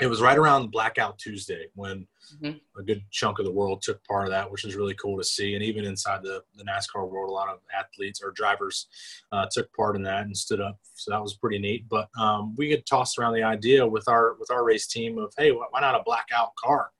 it 0.00 0.06
was 0.08 0.20
right 0.20 0.36
around 0.36 0.72
Blackout 0.72 1.18
Tuesday 1.18 1.66
when 1.74 2.06
mm-hmm. 2.34 2.56
a 2.78 2.82
good 2.82 3.02
chunk 3.10 3.38
of 3.38 3.44
the 3.44 3.52
world 3.52 3.80
took 3.80 4.02
part 4.04 4.24
of 4.24 4.30
that, 4.30 4.50
which 4.50 4.64
was 4.64 4.74
really 4.74 4.94
cool 4.94 5.16
to 5.16 5.24
see. 5.24 5.54
And 5.54 5.62
even 5.62 5.84
inside 5.84 6.22
the, 6.22 6.42
the 6.56 6.64
NASCAR 6.64 7.08
world, 7.08 7.30
a 7.30 7.32
lot 7.32 7.48
of 7.48 7.60
athletes 7.76 8.20
or 8.22 8.32
drivers 8.32 8.88
uh, 9.30 9.46
took 9.50 9.72
part 9.72 9.94
in 9.94 10.02
that 10.02 10.22
and 10.22 10.36
stood 10.36 10.60
up. 10.60 10.78
So 10.94 11.12
that 11.12 11.22
was 11.22 11.34
pretty 11.34 11.60
neat. 11.60 11.88
But 11.88 12.08
um, 12.18 12.56
we 12.56 12.70
had 12.70 12.86
tossed 12.86 13.18
around 13.18 13.34
the 13.34 13.44
idea 13.44 13.86
with 13.86 14.08
our 14.08 14.34
with 14.34 14.50
our 14.50 14.64
race 14.64 14.88
team 14.88 15.18
of, 15.18 15.32
hey, 15.38 15.52
why 15.52 15.80
not 15.80 15.94
a 15.94 16.02
blackout 16.04 16.54
car 16.56 16.90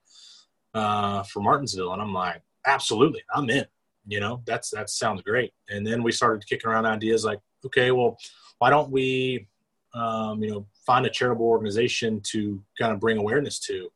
uh, 0.73 1.23
for 1.23 1.41
Martinsville? 1.41 1.91
And 1.91 2.01
I'm 2.01 2.13
like, 2.13 2.41
absolutely, 2.65 3.23
I'm 3.33 3.49
in. 3.49 3.65
You 4.07 4.21
know, 4.21 4.41
that's 4.45 4.69
that 4.69 4.89
sounds 4.89 5.21
great. 5.21 5.51
And 5.69 5.85
then 5.85 6.01
we 6.01 6.13
started 6.13 6.47
kicking 6.47 6.69
around 6.69 6.85
ideas 6.85 7.25
like, 7.25 7.39
okay, 7.65 7.91
well, 7.91 8.17
why 8.59 8.69
don't 8.69 8.91
we 8.91 9.47
um, 9.95 10.43
you 10.43 10.51
know, 10.51 10.67
find 10.85 11.05
a 11.05 11.09
charitable 11.09 11.45
organization 11.45 12.21
to 12.31 12.61
kind 12.79 12.93
of 12.93 12.99
bring 12.99 13.17
awareness 13.17 13.59
to, 13.59 13.89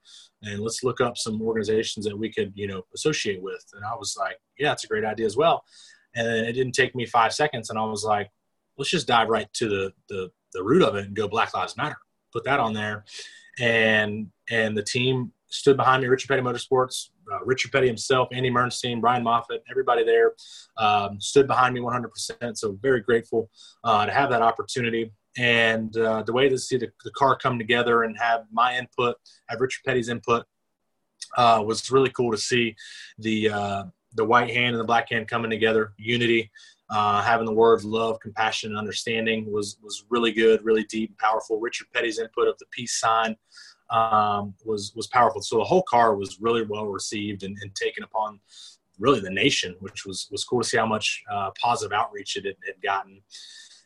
and 0.44 0.62
let's 0.62 0.84
look 0.84 1.02
up 1.02 1.18
some 1.18 1.42
organizations 1.42 2.06
that 2.06 2.18
we 2.18 2.32
could, 2.32 2.52
you 2.56 2.68
know, 2.68 2.84
associate 2.96 3.42
with. 3.42 3.64
And 3.74 3.84
I 3.84 3.96
was 3.96 4.16
like, 4.18 4.40
yeah, 4.58 4.72
it's 4.72 4.84
a 4.84 4.88
great 4.88 5.06
idea 5.06 5.26
as 5.26 5.38
well. 5.38 5.64
And 6.16 6.48
it 6.48 6.54
didn't 6.54 6.74
take 6.74 6.96
me 6.96 7.06
five 7.06 7.34
seconds, 7.34 7.70
and 7.70 7.78
I 7.78 7.86
was 7.86 8.04
like, 8.04 8.30
let's 8.78 8.90
just 8.90 9.08
dive 9.08 9.30
right 9.30 9.52
to 9.54 9.70
the 9.70 9.94
the, 10.08 10.32
the 10.54 10.64
root 10.64 10.82
of 10.82 10.96
it 10.96 11.06
and 11.06 11.16
go 11.16 11.28
Black 11.28 11.54
Lives 11.54 11.78
Matter. 11.78 11.98
Put 12.34 12.44
that 12.46 12.60
on 12.60 12.74
there, 12.74 13.06
and 13.60 14.28
and 14.50 14.76
the 14.76 14.84
team 14.84 15.32
stood 15.50 15.78
behind 15.78 16.02
me. 16.02 16.08
Richard 16.08 16.28
Petty 16.28 16.42
Motorsports, 16.42 17.10
uh, 17.32 17.44
Richard 17.44 17.72
Petty 17.72 17.88
himself, 17.88 18.30
Andy 18.32 18.50
Murstein, 18.50 19.02
Brian 19.02 19.24
Moffitt, 19.24 19.64
everybody 19.70 20.04
there 20.04 20.34
um, 20.78 21.20
stood 21.20 21.48
behind 21.48 21.74
me 21.74 21.82
100%. 21.82 22.58
So 22.58 22.78
very 22.82 23.02
grateful 23.02 23.50
uh, 23.84 24.06
to 24.06 24.12
have 24.12 24.30
that 24.30 24.42
opportunity 24.42 25.12
and 25.40 25.96
uh, 25.96 26.22
the 26.24 26.34
way 26.34 26.50
to 26.50 26.58
see 26.58 26.78
the, 26.78 26.90
the, 27.06 27.12
car 27.12 27.38
come 27.38 27.58
together 27.58 28.04
and 28.04 28.18
have 28.20 28.44
my 28.52 28.78
input, 28.78 29.16
have 29.48 29.62
Richard 29.62 29.82
Petty's 29.86 30.10
input, 30.10 30.46
uh, 31.38 31.64
was 31.66 31.90
really 31.90 32.10
cool 32.10 32.32
to 32.32 32.38
see 32.38 32.76
the 33.18 33.50
uh, 33.50 33.84
the 34.16 34.26
white 34.26 34.50
hand 34.50 34.76
and 34.76 34.80
the 34.80 34.88
black 34.88 35.10
hand 35.10 35.28
coming 35.28 35.50
together, 35.50 35.94
unity. 35.98 36.52
Uh, 36.90 37.22
having 37.22 37.46
the 37.46 37.54
words 37.54 37.86
love, 37.86 38.20
compassion, 38.20 38.72
and 38.72 38.80
understanding 38.80 39.50
was 39.52 39.78
was 39.82 40.06
really 40.10 40.32
good, 40.34 40.64
really 40.66 40.84
deep 40.86 41.12
and 41.12 41.18
powerful. 41.20 41.60
Richard 41.60 41.88
Petty's 41.94 42.20
input 42.20 42.48
of 42.48 42.58
the 42.58 42.66
peace 42.72 43.00
sign 43.00 43.38
um, 43.92 44.56
was 44.66 44.92
was 44.96 45.08
powerful. 45.08 45.42
So 45.42 45.58
the 45.58 45.64
whole 45.64 45.84
car 45.84 46.16
was 46.16 46.42
really 46.42 46.66
well 46.66 46.88
received 46.88 47.44
and, 47.44 47.58
and 47.62 47.74
taken 47.76 48.04
upon 48.04 48.42
really 48.98 49.22
the 49.22 49.30
nation, 49.30 49.76
which 49.80 50.06
was 50.06 50.28
was 50.32 50.44
cool 50.44 50.62
to 50.62 50.68
see 50.68 50.78
how 50.78 50.88
much 50.88 51.24
uh, 51.32 51.52
positive 51.62 51.94
outreach 51.94 52.36
it 52.36 52.46
had, 52.46 52.56
had 52.66 52.82
gotten. 52.82 53.22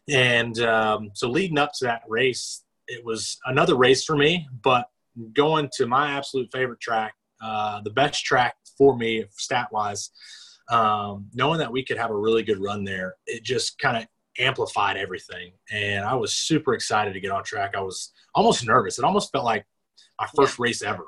And 0.09 0.59
um, 0.59 1.11
so 1.13 1.29
leading 1.29 1.57
up 1.57 1.71
to 1.79 1.85
that 1.85 2.03
race, 2.07 2.63
it 2.87 3.03
was 3.05 3.37
another 3.45 3.75
race 3.75 4.03
for 4.03 4.17
me, 4.17 4.47
but 4.63 4.87
going 5.33 5.69
to 5.77 5.85
my 5.85 6.11
absolute 6.11 6.49
favorite 6.51 6.81
track, 6.81 7.13
uh, 7.41 7.81
the 7.81 7.89
best 7.89 8.25
track 8.25 8.55
for 8.77 8.97
me 8.97 9.25
stat 9.31 9.67
wise, 9.71 10.09
um, 10.69 11.27
knowing 11.33 11.59
that 11.59 11.71
we 11.71 11.83
could 11.83 11.97
have 11.97 12.11
a 12.11 12.15
really 12.15 12.43
good 12.43 12.59
run 12.59 12.83
there, 12.83 13.15
it 13.25 13.43
just 13.43 13.77
kind 13.79 13.97
of 13.97 14.05
amplified 14.39 14.97
everything. 14.97 15.53
And 15.71 16.03
I 16.03 16.15
was 16.15 16.33
super 16.33 16.73
excited 16.73 17.13
to 17.13 17.19
get 17.19 17.31
on 17.31 17.43
track. 17.43 17.75
I 17.75 17.81
was 17.81 18.11
almost 18.35 18.65
nervous. 18.65 18.97
It 18.97 19.05
almost 19.05 19.31
felt 19.31 19.45
like 19.45 19.65
my 20.19 20.27
first 20.35 20.57
yeah. 20.57 20.63
race 20.63 20.81
ever. 20.81 21.05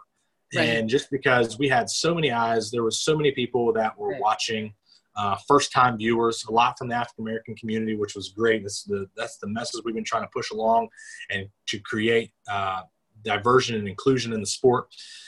Right. 0.56 0.70
And 0.70 0.90
just 0.90 1.10
because 1.10 1.58
we 1.58 1.68
had 1.68 1.90
so 1.90 2.14
many 2.14 2.32
eyes, 2.32 2.72
there 2.72 2.84
was 2.84 3.00
so 3.00 3.18
many 3.18 3.32
people 3.32 3.74
that 3.74 3.98
were 3.98 4.12
right. 4.12 4.22
watching 4.22 4.74
uh, 5.16 5.36
first 5.48 5.72
time 5.72 5.98
viewers, 5.98 6.46
a 6.48 6.52
lot 6.52 6.78
from 6.78 6.90
the 6.90 6.96
African 6.96 7.24
American 7.24 7.56
community, 7.56 7.96
which 7.96 8.16
was 8.16 8.30
great. 8.30 8.64
That's 8.64 8.84
the, 8.84 9.08
that's 9.16 9.38
the 9.38 9.48
message 9.48 9.82
we've 9.84 9.96
been 9.96 10.04
trying 10.04 10.24
to 10.24 10.30
push 10.34 10.52
along 10.52 10.90
and 11.30 11.48
to 11.68 11.80
create 11.80 12.32
uh, 12.52 12.82
diversion 13.24 13.78
and 13.78 13.88
inclusion 13.88 14.34
in 14.34 14.40
the 14.40 14.46
sport. 14.46 14.88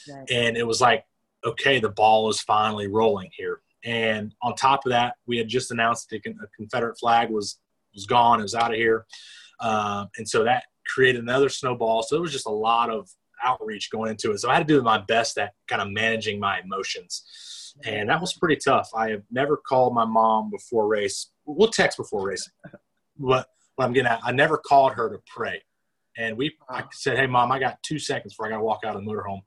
Right. 0.10 0.29
And 0.32 0.58
it 0.58 0.65
was 0.67 0.82
like, 0.82 1.06
okay, 1.46 1.79
the 1.79 1.89
ball 1.89 2.29
is 2.29 2.41
finally 2.41 2.88
rolling 2.88 3.29
here. 3.34 3.62
And 3.84 4.34
on 4.41 4.56
top 4.56 4.86
of 4.86 4.91
that, 4.91 5.15
we 5.25 5.38
had 5.38 5.48
just 5.48 5.72
announced 5.72 6.10
the 6.10 6.20
Confederate 6.56 6.98
flag 7.00 7.29
was 7.29 7.60
was 7.94 8.06
gone. 8.06 8.39
It 8.39 8.44
was 8.44 8.56
out 8.56 8.72
of 8.72 8.77
here, 8.77 9.06
um, 9.60 10.10
and 10.17 10.27
so 10.27 10.44
that 10.44 10.65
created 10.86 11.22
another 11.22 11.50
snowball. 11.50 12.03
So 12.03 12.15
it 12.17 12.22
was 12.22 12.32
just 12.32 12.48
a 12.48 12.51
lot 12.51 12.89
of 12.89 13.10
outreach 13.44 13.91
going 13.91 14.10
into 14.12 14.32
it. 14.32 14.39
So 14.39 14.50
I 14.50 14.56
had 14.56 14.67
to 14.67 14.74
do 14.74 14.82
my 14.82 14.98
best 14.98 15.38
at 15.38 15.53
kind 15.67 15.82
of 15.82 15.89
managing 15.89 16.39
my 16.39 16.60
emotions, 16.60 17.24
and 17.86 18.10
that 18.10 18.20
was 18.20 18.34
pretty 18.34 18.58
tough. 18.64 18.90
I 18.96 19.10
have 19.12 19.24
never 19.32 19.58
called 19.58 19.94
my 19.94 20.06
mom 20.06 20.50
before 20.50 20.88
race. 20.88 21.32
We'll 21.46 21.70
text 21.70 21.98
before 21.98 22.28
racing, 22.28 22.54
but 23.18 23.48
what 23.76 23.86
I'm 23.86 23.94
getting 23.94 24.12
at, 24.12 24.20
I 24.24 24.32
never 24.32 24.58
called 24.58 24.94
her 24.94 25.10
to 25.10 25.20
pray. 25.28 25.62
And 26.18 26.36
we, 26.38 26.56
I 26.70 26.84
said, 26.92 27.18
"Hey, 27.18 27.28
mom, 27.28 27.52
I 27.52 27.60
got 27.60 27.82
two 27.84 28.00
seconds 28.00 28.34
before 28.34 28.48
I 28.48 28.50
got 28.50 28.58
to 28.58 28.64
walk 28.64 28.80
out 28.84 28.96
of 28.96 29.04
the 29.04 29.10
motorhome." 29.10 29.42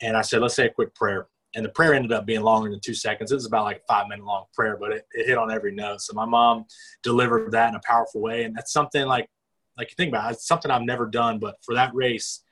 And 0.00 0.16
I 0.16 0.22
said, 0.22 0.40
"Let's 0.40 0.54
say 0.54 0.66
a 0.66 0.70
quick 0.70 0.94
prayer." 0.94 1.26
And 1.54 1.64
the 1.64 1.70
prayer 1.70 1.94
ended 1.94 2.12
up 2.12 2.26
being 2.26 2.42
longer 2.42 2.70
than 2.70 2.78
two 2.78 2.94
seconds. 2.94 3.32
It 3.32 3.36
was 3.36 3.46
about 3.46 3.64
like 3.64 3.78
a 3.78 3.92
five 3.92 4.06
minute 4.06 4.24
long 4.24 4.44
prayer, 4.54 4.76
but 4.78 4.92
it, 4.92 5.06
it 5.12 5.26
hit 5.26 5.38
on 5.38 5.50
every 5.50 5.74
note. 5.74 6.02
So 6.02 6.12
my 6.12 6.26
mom 6.26 6.66
delivered 7.02 7.52
that 7.52 7.70
in 7.70 7.74
a 7.74 7.80
powerful 7.84 8.20
way, 8.20 8.44
and 8.44 8.54
that's 8.54 8.72
something 8.72 9.06
like, 9.06 9.28
like 9.76 9.90
you 9.90 9.94
think 9.96 10.10
about 10.10 10.30
it, 10.30 10.34
it's 10.34 10.46
something 10.46 10.70
I've 10.70 10.82
never 10.82 11.06
done, 11.06 11.38
but 11.38 11.56
for 11.64 11.74
that 11.74 11.94
race, 11.94 12.42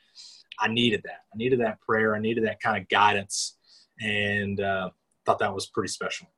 I 0.58 0.68
needed 0.68 1.02
that. 1.04 1.20
I 1.32 1.36
needed 1.36 1.60
that 1.60 1.80
prayer. 1.82 2.16
I 2.16 2.20
needed 2.20 2.44
that 2.46 2.60
kind 2.60 2.80
of 2.80 2.88
guidance, 2.88 3.58
and 4.00 4.60
uh, 4.60 4.90
thought 5.24 5.38
that 5.38 5.54
was 5.54 5.66
pretty 5.66 5.88
special. 5.88 6.28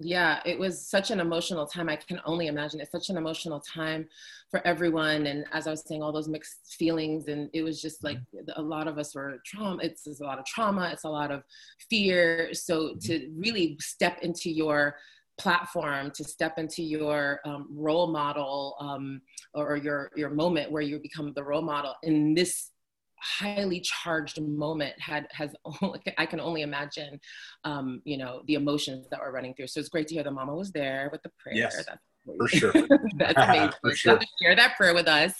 yeah 0.00 0.40
it 0.46 0.58
was 0.58 0.80
such 0.80 1.10
an 1.10 1.20
emotional 1.20 1.66
time 1.66 1.88
i 1.88 1.94
can 1.94 2.20
only 2.24 2.46
imagine 2.46 2.80
it's 2.80 2.90
such 2.90 3.10
an 3.10 3.16
emotional 3.16 3.60
time 3.60 4.08
for 4.50 4.66
everyone 4.66 5.26
and 5.26 5.44
as 5.52 5.66
i 5.66 5.70
was 5.70 5.84
saying 5.86 6.02
all 6.02 6.12
those 6.12 6.28
mixed 6.28 6.74
feelings 6.78 7.28
and 7.28 7.50
it 7.52 7.62
was 7.62 7.80
just 7.80 8.02
like 8.02 8.16
mm-hmm. 8.34 8.50
a 8.56 8.62
lot 8.62 8.88
of 8.88 8.98
us 8.98 9.14
were 9.14 9.40
trauma 9.44 9.82
it's, 9.82 10.06
it's 10.06 10.20
a 10.20 10.24
lot 10.24 10.38
of 10.38 10.46
trauma 10.46 10.88
it's 10.90 11.04
a 11.04 11.08
lot 11.08 11.30
of 11.30 11.42
fear 11.90 12.52
so 12.52 12.80
mm-hmm. 12.80 12.98
to 12.98 13.30
really 13.36 13.76
step 13.80 14.18
into 14.22 14.50
your 14.50 14.96
platform 15.38 16.10
to 16.10 16.24
step 16.24 16.58
into 16.58 16.82
your 16.82 17.40
um, 17.44 17.66
role 17.70 18.06
model 18.06 18.76
um, 18.80 19.20
or 19.54 19.76
your 19.76 20.10
your 20.14 20.30
moment 20.30 20.70
where 20.70 20.82
you 20.82 20.98
become 20.98 21.32
the 21.34 21.42
role 21.42 21.62
model 21.62 21.94
in 22.02 22.34
this 22.34 22.69
highly 23.20 23.80
charged 23.80 24.40
moment 24.40 24.94
had 24.98 25.26
has 25.32 25.54
only, 25.82 26.00
I 26.18 26.26
can 26.26 26.40
only 26.40 26.62
imagine 26.62 27.20
um, 27.64 28.02
you 28.04 28.16
know 28.16 28.42
the 28.46 28.54
emotions 28.54 29.06
that 29.10 29.20
were 29.20 29.32
running 29.32 29.54
through. 29.54 29.68
So 29.68 29.80
it's 29.80 29.88
great 29.88 30.08
to 30.08 30.14
hear 30.14 30.24
the 30.24 30.30
mama 30.30 30.54
was 30.54 30.72
there 30.72 31.08
with 31.12 31.22
the 31.22 31.30
prayer. 31.38 31.56
Yes. 31.56 31.76
That's 31.76 32.00
for 32.24 32.48
sure. 32.48 32.72
That's 33.16 33.34
amazing. 33.36 33.70
for 33.80 33.94
sure. 33.94 34.20
share 34.42 34.56
that 34.56 34.76
prayer 34.76 34.94
with 34.94 35.08
us 35.08 35.34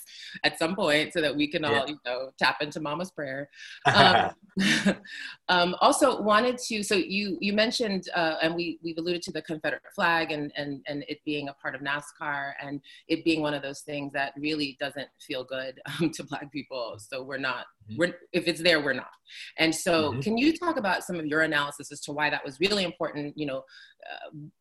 at 0.44 0.58
some 0.58 0.74
point 0.74 1.12
so 1.12 1.20
that 1.20 1.34
we 1.34 1.48
can 1.48 1.64
all, 1.64 1.72
yeah. 1.72 1.86
you 1.86 1.98
know, 2.04 2.30
tap 2.38 2.58
into 2.60 2.80
Mama's 2.80 3.10
prayer. 3.10 3.48
Um, 3.90 4.30
um, 5.48 5.76
also, 5.80 6.20
wanted 6.22 6.58
to. 6.58 6.82
So 6.82 6.94
you 6.94 7.38
you 7.40 7.52
mentioned, 7.52 8.08
uh, 8.14 8.36
and 8.42 8.54
we 8.54 8.78
we've 8.82 8.98
alluded 8.98 9.22
to 9.22 9.32
the 9.32 9.42
Confederate 9.42 9.82
flag 9.94 10.32
and 10.32 10.52
and 10.56 10.80
and 10.86 11.04
it 11.08 11.18
being 11.24 11.48
a 11.48 11.54
part 11.54 11.74
of 11.74 11.80
NASCAR 11.80 12.52
and 12.62 12.80
it 13.08 13.24
being 13.24 13.42
one 13.42 13.54
of 13.54 13.62
those 13.62 13.80
things 13.80 14.12
that 14.12 14.32
really 14.36 14.76
doesn't 14.80 15.08
feel 15.20 15.44
good 15.44 15.80
um, 16.00 16.10
to 16.10 16.24
Black 16.24 16.50
people. 16.52 16.96
So 16.98 17.22
we're 17.22 17.38
not. 17.38 17.66
Mm-hmm. 17.88 17.98
We're 17.98 18.14
if 18.32 18.46
it's 18.46 18.62
there, 18.62 18.80
we're 18.82 18.92
not. 18.92 19.10
And 19.58 19.74
so, 19.74 20.10
mm-hmm. 20.10 20.20
can 20.20 20.38
you 20.38 20.56
talk 20.56 20.76
about 20.76 21.04
some 21.04 21.16
of 21.16 21.26
your 21.26 21.42
analysis 21.42 21.92
as 21.92 22.00
to 22.02 22.12
why 22.12 22.30
that 22.30 22.44
was 22.44 22.58
really 22.60 22.84
important? 22.84 23.36
You 23.36 23.46
know, 23.46 23.64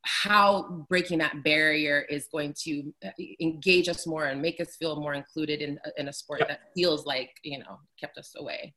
how 0.03 0.85
breaking 0.89 1.19
that 1.19 1.43
barrier 1.43 2.05
is 2.09 2.27
going 2.31 2.53
to 2.63 2.93
uh, 3.05 3.09
engage 3.39 3.87
us 3.87 4.05
more 4.05 4.25
and 4.25 4.41
make 4.41 4.59
us 4.59 4.75
feel 4.75 4.99
more 4.99 5.13
included 5.13 5.61
in, 5.61 5.79
in 5.97 6.07
a 6.07 6.13
sport 6.13 6.39
yep. 6.41 6.49
that 6.49 6.59
feels 6.75 7.05
like 7.05 7.31
you 7.43 7.59
know 7.59 7.79
kept 7.99 8.17
us 8.17 8.33
away 8.37 8.73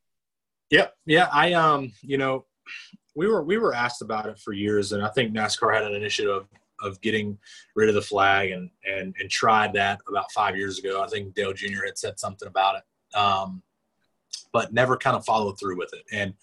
yep 0.69 0.93
yeah 1.05 1.27
i 1.31 1.53
um 1.53 1.91
you 2.01 2.17
know 2.17 2.45
we 3.15 3.27
were 3.27 3.43
we 3.43 3.57
were 3.57 3.73
asked 3.73 4.01
about 4.01 4.25
it 4.25 4.39
for 4.39 4.53
years 4.53 4.91
and 4.91 5.03
i 5.03 5.09
think 5.09 5.33
nascar 5.33 5.73
had 5.73 5.83
an 5.83 5.93
initiative 5.93 6.31
of, 6.31 6.47
of 6.81 7.01
getting 7.01 7.37
rid 7.75 7.89
of 7.89 7.95
the 7.95 8.01
flag 8.01 8.51
and 8.51 8.69
and 8.85 9.13
and 9.19 9.29
tried 9.29 9.73
that 9.73 9.99
about 10.07 10.31
five 10.31 10.55
years 10.55 10.79
ago 10.79 11.01
i 11.01 11.07
think 11.07 11.33
dale 11.33 11.53
jr 11.53 11.85
had 11.85 11.97
said 11.97 12.19
something 12.19 12.47
about 12.47 12.75
it 12.75 13.17
um 13.17 13.61
but 14.51 14.71
never 14.71 14.95
kind 14.95 15.15
of 15.15 15.25
followed 15.25 15.59
through 15.59 15.77
with 15.77 15.93
it 15.93 16.03
and 16.11 16.33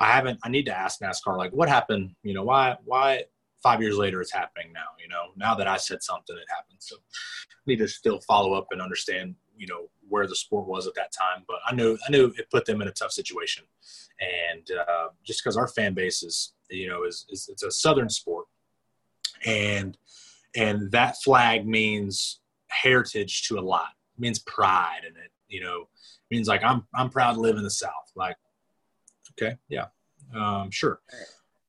I 0.00 0.06
haven't. 0.06 0.40
I 0.42 0.48
need 0.48 0.66
to 0.66 0.76
ask 0.76 1.00
NASCAR 1.00 1.38
like 1.38 1.52
what 1.52 1.68
happened. 1.68 2.16
You 2.24 2.34
know 2.34 2.42
why 2.42 2.76
why 2.84 3.22
five 3.62 3.80
years 3.80 3.96
later 3.96 4.20
it's 4.20 4.32
happening 4.32 4.72
now 4.72 4.88
you 5.00 5.08
know? 5.08 5.32
Now 5.36 5.54
that 5.54 5.66
i 5.66 5.76
said 5.76 6.02
something 6.02 6.36
it 6.36 6.44
happened. 6.48 6.78
So 6.80 6.96
I 6.96 7.60
need 7.66 7.78
to 7.78 7.88
still 7.88 8.20
follow 8.20 8.54
up 8.54 8.68
and 8.70 8.80
understand 8.80 9.34
you 9.56 9.66
know 9.66 9.88
where 10.08 10.26
the 10.26 10.36
sport 10.36 10.66
was 10.66 10.86
at 10.86 10.94
that 10.94 11.12
time. 11.12 11.44
But 11.46 11.58
i 11.66 11.74
knew 11.74 11.98
i 12.06 12.10
knew 12.10 12.32
it 12.36 12.50
put 12.50 12.64
them 12.66 12.82
in 12.82 12.88
a 12.88 12.92
tough 12.92 13.12
situation. 13.12 13.64
And 14.20 14.78
uh, 14.78 15.08
just 15.24 15.42
because 15.42 15.56
our 15.56 15.68
fan 15.68 15.94
base 15.94 16.22
is 16.22 16.54
you 16.70 16.88
know 16.88 17.04
is, 17.04 17.26
is 17.30 17.48
it's 17.50 17.62
a 17.62 17.70
southern 17.70 18.08
sport. 18.08 18.46
And 19.44 19.96
and 20.54 20.90
that 20.92 21.16
flag 21.22 21.66
means 21.66 22.40
heritage 22.68 23.48
to 23.48 23.58
a 23.58 23.60
lot. 23.60 23.90
It 24.16 24.20
means 24.20 24.38
pride 24.40 25.00
in 25.08 25.16
it 25.16 25.30
you 25.48 25.62
know? 25.62 25.82
It 25.82 26.34
means 26.34 26.48
like 26.48 26.62
i'm 26.64 26.86
i'm 26.94 27.10
proud 27.10 27.34
to 27.34 27.40
live 27.40 27.56
in 27.56 27.62
the 27.62 27.70
south. 27.70 28.12
Like 28.16 28.36
okay 29.32 29.56
yeah 29.68 29.86
um, 30.34 30.70
sure. 30.70 31.00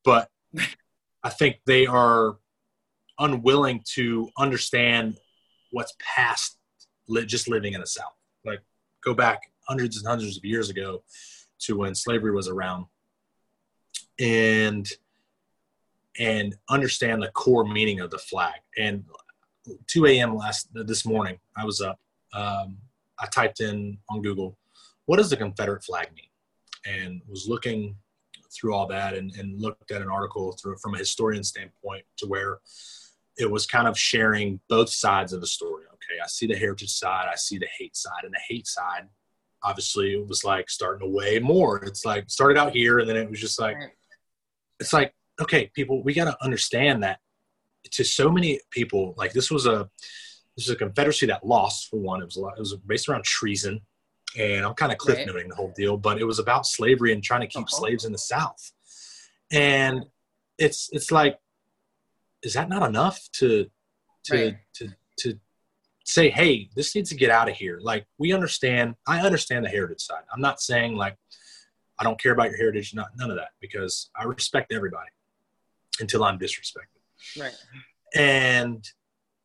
But 0.03 0.29
I 1.23 1.29
think 1.29 1.59
they 1.65 1.85
are 1.85 2.37
unwilling 3.19 3.83
to 3.93 4.29
understand 4.37 5.17
what's 5.71 5.93
past 5.99 6.57
li- 7.07 7.25
just 7.25 7.47
living 7.47 7.73
in 7.73 7.81
the 7.81 7.87
South. 7.87 8.13
Like 8.45 8.61
go 9.03 9.13
back 9.13 9.41
hundreds 9.67 9.97
and 9.97 10.07
hundreds 10.07 10.37
of 10.37 10.43
years 10.43 10.69
ago 10.69 11.03
to 11.59 11.77
when 11.77 11.95
slavery 11.95 12.31
was 12.31 12.47
around, 12.47 12.85
and 14.19 14.87
and 16.19 16.55
understand 16.69 17.23
the 17.23 17.29
core 17.29 17.65
meaning 17.65 17.99
of 17.99 18.11
the 18.11 18.19
flag. 18.19 18.53
And 18.77 19.03
2 19.87 20.05
a.m. 20.05 20.35
last 20.35 20.67
this 20.73 21.05
morning, 21.05 21.39
I 21.57 21.65
was 21.65 21.81
up. 21.81 21.99
Um, 22.33 22.77
I 23.19 23.27
typed 23.27 23.61
in 23.61 23.97
on 24.09 24.21
Google, 24.21 24.57
"What 25.05 25.17
does 25.17 25.29
the 25.29 25.37
Confederate 25.37 25.83
flag 25.83 26.09
mean?" 26.13 26.25
and 26.85 27.21
was 27.29 27.47
looking 27.47 27.95
through 28.55 28.73
all 28.73 28.87
that 28.87 29.13
and, 29.13 29.35
and 29.35 29.61
looked 29.61 29.91
at 29.91 30.01
an 30.01 30.09
article 30.09 30.53
through, 30.53 30.77
from 30.77 30.95
a 30.95 30.97
historian 30.97 31.43
standpoint 31.43 32.03
to 32.17 32.27
where 32.27 32.59
it 33.37 33.49
was 33.49 33.65
kind 33.65 33.87
of 33.87 33.97
sharing 33.97 34.59
both 34.69 34.89
sides 34.89 35.33
of 35.33 35.41
the 35.41 35.47
story. 35.47 35.83
Okay, 35.85 36.19
I 36.23 36.27
see 36.27 36.47
the 36.47 36.55
heritage 36.55 36.91
side, 36.91 37.27
I 37.31 37.35
see 37.35 37.57
the 37.57 37.67
hate 37.77 37.95
side, 37.95 38.23
and 38.23 38.33
the 38.33 38.39
hate 38.47 38.67
side, 38.67 39.07
obviously, 39.63 40.13
it 40.13 40.27
was 40.27 40.43
like 40.43 40.69
starting 40.69 41.07
to 41.07 41.13
weigh 41.13 41.39
more. 41.39 41.83
It's 41.83 42.05
like 42.05 42.29
started 42.29 42.57
out 42.57 42.73
here, 42.73 42.99
and 42.99 43.09
then 43.09 43.15
it 43.15 43.29
was 43.29 43.39
just 43.39 43.59
like, 43.59 43.77
it's 44.79 44.93
like, 44.93 45.13
okay, 45.41 45.71
people, 45.73 46.03
we 46.03 46.13
got 46.13 46.25
to 46.25 46.43
understand 46.43 47.03
that 47.03 47.19
to 47.91 48.03
so 48.03 48.29
many 48.29 48.59
people, 48.69 49.13
like 49.17 49.33
this 49.33 49.49
was 49.49 49.65
a 49.65 49.89
this 50.55 50.65
is 50.65 50.71
a 50.71 50.75
Confederacy 50.75 51.25
that 51.25 51.45
lost 51.45 51.89
for 51.89 51.97
one. 51.97 52.21
It 52.21 52.25
was 52.25 52.35
a 52.35 52.41
lot, 52.41 52.53
it 52.57 52.59
was 52.59 52.75
based 52.85 53.09
around 53.09 53.23
treason 53.23 53.81
and 54.37 54.65
I'm 54.65 54.73
kind 54.73 54.91
of 54.91 54.97
cliff 54.97 55.19
noting 55.19 55.35
right. 55.35 55.49
the 55.49 55.55
whole 55.55 55.73
deal, 55.75 55.97
but 55.97 56.19
it 56.19 56.25
was 56.25 56.39
about 56.39 56.65
slavery 56.65 57.13
and 57.13 57.23
trying 57.23 57.41
to 57.41 57.47
keep 57.47 57.63
uh-huh. 57.63 57.77
slaves 57.77 58.05
in 58.05 58.11
the 58.11 58.17
South. 58.17 58.71
And 59.51 60.05
it's 60.57 60.89
it's 60.91 61.11
like, 61.11 61.39
is 62.43 62.53
that 62.53 62.69
not 62.69 62.87
enough 62.87 63.27
to 63.33 63.69
to 64.25 64.33
right. 64.33 64.57
to 64.75 64.89
to 65.19 65.39
say, 66.05 66.29
hey, 66.29 66.69
this 66.75 66.95
needs 66.95 67.09
to 67.09 67.15
get 67.15 67.29
out 67.29 67.49
of 67.49 67.55
here? 67.55 67.79
Like 67.81 68.05
we 68.17 68.33
understand, 68.33 68.95
I 69.07 69.19
understand 69.19 69.65
the 69.65 69.69
heritage 69.69 70.01
side. 70.01 70.23
I'm 70.33 70.41
not 70.41 70.61
saying 70.61 70.95
like 70.95 71.17
I 71.99 72.03
don't 72.03 72.19
care 72.19 72.33
about 72.33 72.49
your 72.49 72.57
heritage, 72.57 72.93
not 72.93 73.09
none 73.15 73.29
of 73.29 73.37
that, 73.37 73.49
because 73.61 74.09
I 74.19 74.23
respect 74.25 74.73
everybody 74.73 75.09
until 75.99 76.23
I'm 76.23 76.39
disrespected. 76.39 77.39
Right. 77.39 77.55
And 78.15 78.83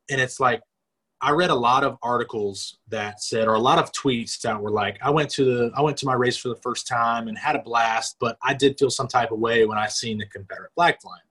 and 0.09 0.19
it's 0.19 0.39
like 0.39 0.61
I 1.21 1.31
read 1.31 1.49
a 1.49 1.55
lot 1.55 1.83
of 1.83 1.97
articles 2.01 2.77
that 2.87 3.21
said, 3.21 3.47
or 3.47 3.55
a 3.55 3.59
lot 3.59 3.77
of 3.77 3.91
tweets 3.91 4.39
that 4.41 4.59
were 4.59 4.71
like, 4.71 4.97
I 5.01 5.09
went 5.09 5.29
to 5.31 5.43
the, 5.43 5.71
I 5.75 5.81
went 5.81 5.97
to 5.97 6.05
my 6.05 6.13
race 6.13 6.37
for 6.37 6.47
the 6.47 6.55
first 6.57 6.87
time 6.87 7.27
and 7.27 7.37
had 7.37 7.57
a 7.57 7.61
blast, 7.61 8.15
but 8.19 8.37
I 8.41 8.53
did 8.53 8.79
feel 8.79 8.89
some 8.89 9.07
type 9.07 9.31
of 9.31 9.39
way 9.39 9.65
when 9.65 9.77
I 9.77 9.87
seen 9.87 10.19
the 10.19 10.25
Confederate 10.27 10.71
flag 10.75 10.95
flying, 11.01 11.21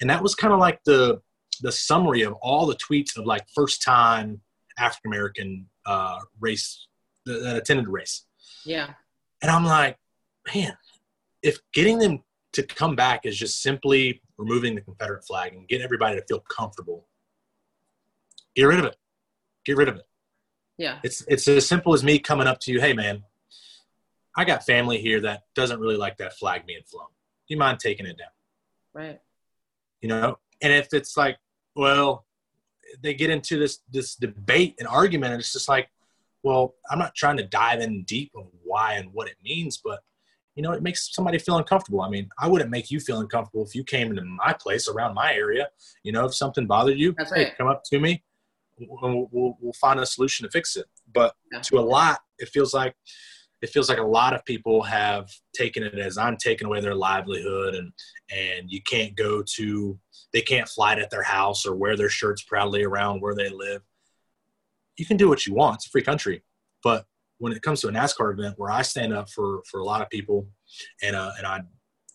and 0.00 0.10
that 0.10 0.22
was 0.22 0.34
kind 0.34 0.52
of 0.52 0.58
like 0.58 0.82
the 0.84 1.22
the 1.62 1.70
summary 1.70 2.22
of 2.22 2.32
all 2.34 2.66
the 2.66 2.76
tweets 2.76 3.16
of 3.16 3.26
like 3.26 3.46
first 3.54 3.82
time 3.82 4.40
African 4.78 5.12
American 5.12 5.66
uh, 5.86 6.18
race 6.40 6.88
that 7.26 7.56
attended 7.56 7.86
the 7.86 7.90
race. 7.90 8.24
Yeah, 8.64 8.94
and 9.42 9.50
I'm 9.50 9.64
like, 9.64 9.96
man, 10.52 10.76
if 11.42 11.58
getting 11.72 11.98
them 11.98 12.24
to 12.54 12.64
come 12.64 12.96
back 12.96 13.26
is 13.26 13.38
just 13.38 13.62
simply 13.62 14.22
removing 14.38 14.74
the 14.74 14.80
Confederate 14.80 15.24
flag 15.24 15.52
and 15.52 15.68
get 15.68 15.82
everybody 15.82 16.16
to 16.16 16.26
feel 16.26 16.40
comfortable, 16.40 17.06
get 18.56 18.64
rid 18.64 18.80
of 18.80 18.86
it 18.86 18.96
Get 19.64 19.76
rid 19.76 19.88
of 19.88 19.96
it. 19.96 20.06
Yeah. 20.78 20.98
It's 21.02 21.22
it's 21.28 21.46
as 21.46 21.66
simple 21.66 21.92
as 21.92 22.02
me 22.02 22.18
coming 22.18 22.46
up 22.46 22.58
to 22.60 22.72
you, 22.72 22.80
hey 22.80 22.92
man, 22.94 23.22
I 24.36 24.44
got 24.44 24.64
family 24.64 24.98
here 24.98 25.20
that 25.20 25.42
doesn't 25.54 25.80
really 25.80 25.96
like 25.96 26.16
that 26.18 26.34
flag 26.34 26.66
being 26.66 26.82
flown. 26.86 27.08
Do 27.48 27.54
you 27.54 27.58
mind 27.58 27.80
taking 27.80 28.06
it 28.06 28.16
down? 28.16 28.28
Right. 28.94 29.20
You 30.00 30.08
know, 30.08 30.38
and 30.62 30.72
if 30.72 30.94
it's 30.94 31.16
like, 31.16 31.36
well, 31.74 32.24
they 33.02 33.14
get 33.14 33.30
into 33.30 33.58
this 33.58 33.80
this 33.90 34.14
debate 34.14 34.76
and 34.78 34.88
argument, 34.88 35.32
and 35.32 35.40
it's 35.40 35.52
just 35.52 35.68
like, 35.68 35.90
well, 36.42 36.74
I'm 36.90 36.98
not 36.98 37.14
trying 37.14 37.36
to 37.36 37.44
dive 37.44 37.80
in 37.80 38.04
deep 38.04 38.32
on 38.34 38.46
why 38.64 38.94
and 38.94 39.12
what 39.12 39.28
it 39.28 39.36
means, 39.44 39.80
but 39.82 40.00
you 40.56 40.62
know, 40.62 40.72
it 40.72 40.82
makes 40.82 41.12
somebody 41.12 41.38
feel 41.38 41.58
uncomfortable. 41.58 42.00
I 42.00 42.08
mean, 42.08 42.28
I 42.38 42.48
wouldn't 42.48 42.70
make 42.70 42.90
you 42.90 43.00
feel 43.00 43.20
uncomfortable 43.20 43.64
if 43.64 43.74
you 43.74 43.84
came 43.84 44.10
into 44.10 44.24
my 44.24 44.52
place 44.52 44.88
around 44.88 45.14
my 45.14 45.32
area. 45.32 45.68
You 46.02 46.12
know, 46.12 46.24
if 46.24 46.34
something 46.34 46.66
bothered 46.66 46.98
you, 46.98 47.14
That's 47.16 47.30
right. 47.30 47.48
hey, 47.48 47.54
come 47.56 47.68
up 47.68 47.82
to 47.84 48.00
me. 48.00 48.22
We'll, 48.80 49.28
we'll, 49.30 49.56
we'll 49.60 49.72
find 49.74 50.00
a 50.00 50.06
solution 50.06 50.46
to 50.46 50.50
fix 50.50 50.76
it. 50.76 50.86
But 51.12 51.34
Yeah. 51.52 51.60
to 51.60 51.78
a 51.78 51.80
lot, 51.80 52.20
it 52.38 52.48
feels 52.48 52.72
like 52.74 52.94
it 53.62 53.68
feels 53.68 53.90
like 53.90 53.98
a 53.98 54.02
lot 54.02 54.32
of 54.32 54.42
people 54.46 54.82
have 54.82 55.28
taken 55.54 55.82
it 55.82 55.98
as 55.98 56.16
I'm 56.16 56.38
taking 56.38 56.66
away 56.66 56.80
their 56.80 56.94
livelihood, 56.94 57.74
and 57.74 57.92
and 58.34 58.70
you 58.70 58.80
can't 58.82 59.14
go 59.14 59.42
to, 59.56 59.98
they 60.32 60.40
can't 60.40 60.68
fly 60.68 60.94
it 60.94 60.98
at 60.98 61.10
their 61.10 61.22
house 61.22 61.66
or 61.66 61.74
wear 61.74 61.94
their 61.96 62.08
shirts 62.08 62.42
proudly 62.42 62.84
around 62.84 63.20
where 63.20 63.34
they 63.34 63.50
live. 63.50 63.82
You 64.96 65.04
can 65.04 65.18
do 65.18 65.28
what 65.28 65.46
you 65.46 65.54
want. 65.54 65.76
It's 65.76 65.86
a 65.86 65.90
free 65.90 66.02
country, 66.02 66.42
but 66.82 67.04
when 67.38 67.52
it 67.52 67.62
comes 67.62 67.80
to 67.80 67.88
a 67.88 67.92
NASCAR 67.92 68.32
event 68.32 68.54
where 68.58 68.70
I 68.70 68.82
stand 68.82 69.12
up 69.12 69.28
for 69.30 69.62
for 69.70 69.80
a 69.80 69.84
lot 69.84 70.00
of 70.00 70.08
people 70.10 70.46
and 71.02 71.14
uh, 71.16 71.32
and 71.36 71.46
I 71.46 71.60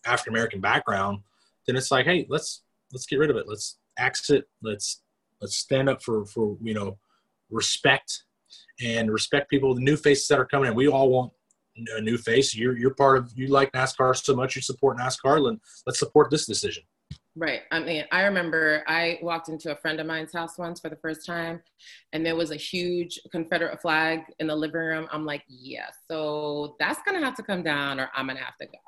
African 0.04 0.32
American 0.32 0.60
background, 0.60 1.20
then 1.66 1.76
it's 1.76 1.90
like, 1.90 2.06
hey, 2.06 2.26
let's 2.28 2.62
let's 2.92 3.06
get 3.06 3.18
rid 3.18 3.30
of 3.30 3.36
it. 3.36 3.46
Let's 3.48 3.78
axe 3.98 4.30
it. 4.30 4.46
Let's 4.62 5.02
let's 5.40 5.56
stand 5.56 5.88
up 5.88 6.02
for 6.02 6.24
for 6.26 6.56
you 6.62 6.74
know 6.74 6.98
respect 7.50 8.24
and 8.82 9.10
respect 9.10 9.48
people, 9.50 9.74
the 9.74 9.80
new 9.80 9.96
faces 9.96 10.28
that 10.28 10.38
are 10.38 10.44
coming 10.46 10.70
in. 10.70 10.76
We 10.76 10.88
all 10.88 11.08
want 11.10 11.32
a 11.96 12.00
new 12.00 12.16
face. 12.18 12.54
You're 12.54 12.76
you're 12.76 12.94
part 12.94 13.18
of 13.18 13.32
you 13.34 13.48
like 13.48 13.72
NASCAR 13.72 14.16
so 14.16 14.34
much. 14.34 14.56
You 14.56 14.62
support 14.62 14.98
NASCAR. 14.98 15.44
Then 15.48 15.60
let's 15.86 15.98
support 15.98 16.30
this 16.30 16.46
decision. 16.46 16.82
Right. 17.38 17.62
I 17.70 17.80
mean, 17.80 18.04
I 18.12 18.22
remember 18.22 18.82
I 18.86 19.18
walked 19.20 19.50
into 19.50 19.70
a 19.70 19.76
friend 19.76 20.00
of 20.00 20.06
mine's 20.06 20.32
house 20.32 20.56
once 20.56 20.80
for 20.80 20.88
the 20.88 20.96
first 20.96 21.26
time, 21.26 21.60
and 22.14 22.24
there 22.24 22.34
was 22.34 22.50
a 22.50 22.56
huge 22.56 23.20
Confederate 23.30 23.80
flag 23.82 24.20
in 24.38 24.46
the 24.46 24.56
living 24.56 24.80
room. 24.80 25.06
I'm 25.12 25.26
like, 25.26 25.42
yeah, 25.46 25.88
so 26.10 26.76
that's 26.80 27.00
gonna 27.04 27.22
have 27.22 27.34
to 27.36 27.42
come 27.42 27.62
down, 27.62 28.00
or 28.00 28.10
I'm 28.16 28.26
gonna 28.26 28.40
have 28.40 28.56
to 28.58 28.66
go. 28.66 28.78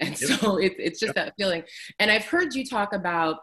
And 0.00 0.10
Yep. 0.20 0.40
so 0.40 0.56
it's 0.58 0.76
it's 0.78 1.00
just 1.00 1.14
that 1.14 1.34
feeling. 1.36 1.64
And 1.98 2.10
I've 2.10 2.26
heard 2.26 2.54
you 2.54 2.64
talk 2.64 2.92
about, 2.92 3.38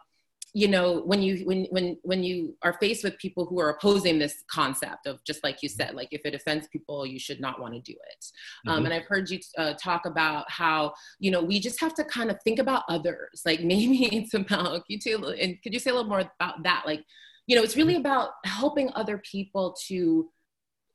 you 0.53 0.67
know, 0.67 1.01
when 1.01 1.21
you 1.21 1.45
when 1.45 1.65
when 1.69 1.97
when 2.03 2.23
you 2.23 2.57
are 2.61 2.73
faced 2.73 3.03
with 3.05 3.17
people 3.19 3.45
who 3.45 3.59
are 3.59 3.69
opposing 3.69 4.19
this 4.19 4.43
concept 4.51 5.07
of 5.07 5.23
just 5.23 5.43
like 5.43 5.63
you 5.63 5.69
said, 5.69 5.95
like 5.95 6.09
if 6.11 6.25
it 6.25 6.35
offends 6.35 6.67
people, 6.67 7.05
you 7.05 7.19
should 7.19 7.39
not 7.39 7.61
want 7.61 7.73
to 7.73 7.79
do 7.79 7.93
it. 8.09 8.25
Um, 8.67 8.81
Mhm. 8.81 8.85
and 8.85 8.93
I've 8.93 9.05
heard 9.05 9.29
you 9.29 9.39
uh, 9.57 9.73
talk 9.75 10.05
about 10.05 10.49
how 10.51 10.93
you 11.19 11.31
know 11.31 11.41
we 11.41 11.59
just 11.59 11.79
have 11.79 11.93
to 11.95 12.03
kind 12.03 12.29
of 12.29 12.37
think 12.43 12.59
about 12.59 12.83
others. 12.89 13.41
Like 13.45 13.61
maybe 13.73 14.05
it's 14.15 14.33
about 14.33 14.83
you 14.89 14.99
too. 14.99 15.25
And 15.39 15.61
could 15.63 15.73
you 15.73 15.79
say 15.79 15.89
a 15.89 15.93
little 15.93 16.09
more 16.09 16.19
about 16.39 16.63
that? 16.63 16.83
Like, 16.85 17.05
you 17.47 17.55
know, 17.55 17.63
it's 17.63 17.77
really 17.77 17.95
about 17.95 18.31
helping 18.45 18.91
other 18.93 19.19
people 19.19 19.75
to 19.87 20.29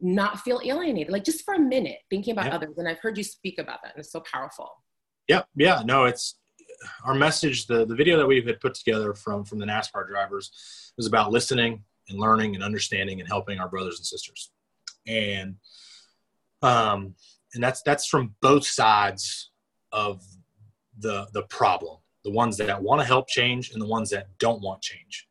not 0.00 0.40
feel 0.40 0.60
alienated. 0.62 1.10
Like 1.10 1.24
just 1.24 1.46
for 1.46 1.54
a 1.54 1.58
minute, 1.58 2.00
thinking 2.10 2.32
about 2.32 2.46
Yeah. 2.46 2.56
others. 2.56 2.76
And 2.76 2.86
I've 2.86 2.98
heard 2.98 3.16
you 3.16 3.24
speak 3.24 3.58
about 3.58 3.78
that, 3.82 3.94
and 3.94 4.00
it's 4.00 4.12
so 4.12 4.20
powerful. 4.20 4.70
Yep. 5.28 5.48
Yeah. 5.56 5.82
No, 5.86 6.04
it's 6.04 6.38
our 7.04 7.14
message. 7.14 7.66
The 7.66 7.84
the 7.84 7.94
video 7.94 8.16
that 8.16 8.26
we 8.26 8.40
had 8.42 8.60
put 8.60 8.74
together 8.74 9.14
from 9.14 9.44
from 9.44 9.58
the 9.58 9.66
NASCAR 9.66 10.06
drivers 10.08 10.92
was 10.96 11.06
about 11.06 11.32
listening 11.32 11.84
and 12.08 12.18
learning 12.18 12.54
and 12.54 12.62
understanding 12.62 13.20
and 13.20 13.28
helping 13.28 13.58
our 13.58 13.68
brothers 13.68 13.98
and 13.98 14.06
sisters, 14.06 14.50
and 15.06 15.56
um, 16.62 17.14
and 17.54 17.62
that's 17.62 17.82
that's 17.82 18.06
from 18.06 18.34
both 18.40 18.66
sides 18.66 19.50
of 19.92 20.22
the 20.98 21.26
the 21.32 21.42
problem. 21.42 21.98
The 22.24 22.32
ones 22.32 22.56
that 22.56 22.82
want 22.82 23.00
to 23.00 23.06
help 23.06 23.28
change 23.28 23.70
and 23.70 23.80
the 23.80 23.86
ones 23.86 24.10
that 24.10 24.26
don't 24.38 24.60
want 24.60 24.82
change. 24.82 25.28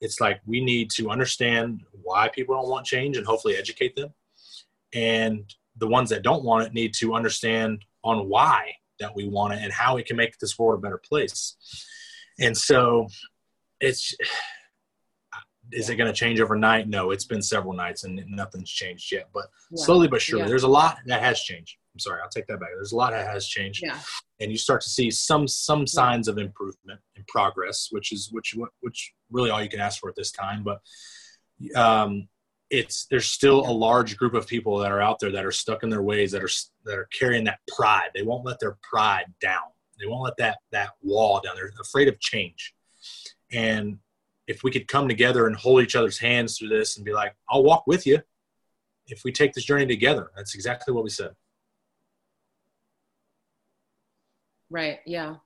It's 0.00 0.20
like 0.20 0.40
we 0.46 0.62
need 0.62 0.90
to 0.92 1.10
understand 1.10 1.80
why 2.02 2.28
people 2.28 2.54
don't 2.54 2.68
want 2.68 2.86
change 2.86 3.16
and 3.16 3.26
hopefully 3.26 3.56
educate 3.56 3.96
them, 3.96 4.14
and 4.94 5.52
the 5.76 5.88
ones 5.88 6.10
that 6.10 6.22
don't 6.22 6.44
want 6.44 6.66
it 6.66 6.72
need 6.72 6.94
to 6.94 7.14
understand 7.14 7.84
on 8.04 8.28
why 8.28 8.72
that 8.98 9.14
we 9.14 9.28
want 9.28 9.54
it 9.54 9.60
and 9.62 9.72
how 9.72 9.96
we 9.96 10.02
can 10.02 10.16
make 10.16 10.38
this 10.38 10.58
world 10.58 10.78
a 10.78 10.82
better 10.82 10.98
place. 10.98 11.56
And 12.38 12.56
so 12.56 13.06
it's 13.80 14.14
is 15.72 15.90
it 15.90 15.96
going 15.96 16.06
to 16.06 16.16
change 16.18 16.40
overnight? 16.40 16.88
No, 16.88 17.10
it's 17.10 17.24
been 17.24 17.42
several 17.42 17.72
nights 17.72 18.04
and 18.04 18.22
nothing's 18.28 18.70
changed 18.70 19.10
yet. 19.10 19.28
But 19.34 19.46
Yeah. 19.72 19.84
slowly 19.84 20.06
but 20.08 20.22
surely, 20.22 20.44
Yeah. 20.44 20.48
there's 20.48 20.62
a 20.62 20.68
lot 20.68 20.98
that 21.06 21.20
has 21.22 21.40
changed. 21.40 21.76
I'm 21.92 21.98
sorry, 21.98 22.20
I'll 22.22 22.28
take 22.28 22.46
that 22.46 22.60
back. 22.60 22.68
There's 22.74 22.92
a 22.92 22.96
lot 22.96 23.10
that 23.12 23.26
has 23.26 23.48
changed, 23.48 23.82
Yeah. 23.82 23.98
and 24.38 24.52
you 24.52 24.58
start 24.58 24.80
to 24.82 24.88
see 24.88 25.10
some 25.10 25.48
some 25.48 25.86
signs 25.86 26.28
of 26.28 26.38
improvement 26.38 27.00
and 27.16 27.26
progress, 27.26 27.88
which 27.90 28.12
is 28.12 28.28
which 28.30 28.54
which 28.80 29.12
really 29.30 29.50
all 29.50 29.62
you 29.62 29.68
can 29.68 29.80
ask 29.80 30.00
for 30.00 30.08
at 30.08 30.14
this 30.14 30.30
time. 30.30 30.62
But 30.62 30.80
um, 31.74 32.28
it's 32.70 33.06
there's 33.06 33.28
still 33.28 33.60
a 33.60 33.70
large 33.70 34.16
group 34.16 34.34
of 34.34 34.46
people 34.46 34.78
that 34.78 34.90
are 34.90 35.00
out 35.00 35.20
there 35.20 35.30
that 35.30 35.44
are 35.44 35.52
stuck 35.52 35.82
in 35.82 35.90
their 35.90 36.02
ways 36.02 36.32
that 36.32 36.42
are 36.42 36.50
that 36.84 36.98
are 36.98 37.08
carrying 37.16 37.44
that 37.44 37.60
pride. 37.68 38.08
They 38.14 38.22
won't 38.22 38.44
let 38.44 38.58
their 38.60 38.76
pride 38.82 39.26
down. 39.40 39.62
They 39.98 40.06
won't 40.06 40.24
let 40.24 40.36
that 40.38 40.58
that 40.72 40.90
wall 41.02 41.40
down. 41.40 41.54
They're 41.56 41.70
afraid 41.80 42.08
of 42.08 42.18
change. 42.20 42.74
And 43.52 43.98
if 44.46 44.62
we 44.62 44.70
could 44.70 44.88
come 44.88 45.08
together 45.08 45.46
and 45.46 45.56
hold 45.56 45.82
each 45.82 45.96
other's 45.96 46.18
hands 46.18 46.58
through 46.58 46.68
this 46.68 46.96
and 46.96 47.04
be 47.04 47.12
like, 47.12 47.34
"I'll 47.48 47.62
walk 47.62 47.86
with 47.86 48.06
you," 48.06 48.22
if 49.06 49.22
we 49.24 49.32
take 49.32 49.52
this 49.52 49.64
journey 49.64 49.86
together, 49.86 50.30
that's 50.36 50.54
exactly 50.54 50.92
what 50.92 51.04
we 51.04 51.10
said. 51.10 51.34
Right. 54.68 54.98
Yeah. 55.06 55.36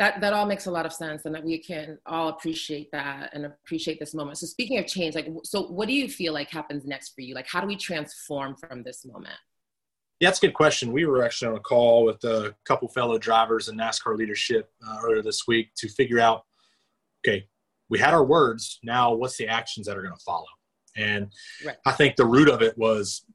That 0.00 0.22
that 0.22 0.32
all 0.32 0.46
makes 0.46 0.64
a 0.64 0.70
lot 0.70 0.86
of 0.86 0.94
sense, 0.94 1.26
and 1.26 1.34
that 1.34 1.44
we 1.44 1.58
can 1.58 1.98
all 2.06 2.30
appreciate 2.30 2.90
that 2.90 3.30
and 3.34 3.44
appreciate 3.44 4.00
this 4.00 4.14
moment. 4.14 4.38
So, 4.38 4.46
speaking 4.46 4.78
of 4.78 4.86
change, 4.86 5.14
like, 5.14 5.28
so 5.44 5.64
what 5.64 5.88
do 5.88 5.94
you 5.94 6.08
feel 6.08 6.32
like 6.32 6.48
happens 6.48 6.86
next 6.86 7.10
for 7.14 7.20
you? 7.20 7.34
Like, 7.34 7.46
how 7.46 7.60
do 7.60 7.66
we 7.66 7.76
transform 7.76 8.56
from 8.56 8.82
this 8.82 9.04
moment? 9.04 9.36
Yeah, 10.18 10.28
that's 10.28 10.38
a 10.38 10.46
good 10.46 10.54
question. 10.54 10.90
We 10.92 11.04
were 11.04 11.22
actually 11.22 11.48
on 11.48 11.58
a 11.58 11.60
call 11.60 12.04
with 12.06 12.24
a 12.24 12.54
couple 12.64 12.88
fellow 12.88 13.18
drivers 13.18 13.68
and 13.68 13.78
NASCAR 13.78 14.16
leadership 14.16 14.70
uh, 14.88 15.00
earlier 15.04 15.22
this 15.22 15.46
week 15.46 15.68
to 15.76 15.88
figure 15.90 16.18
out, 16.18 16.44
okay, 17.22 17.46
we 17.90 17.98
had 17.98 18.14
our 18.14 18.24
words. 18.24 18.78
Now, 18.82 19.12
what's 19.12 19.36
the 19.36 19.48
actions 19.48 19.86
that 19.86 19.98
are 19.98 20.02
going 20.02 20.16
to 20.16 20.24
follow? 20.24 20.46
And 20.96 21.30
Right. 21.62 21.76
I 21.84 21.92
think 21.92 22.16
the 22.16 22.24
root 22.24 22.48
of 22.48 22.62
it 22.62 22.76
was 22.78 23.26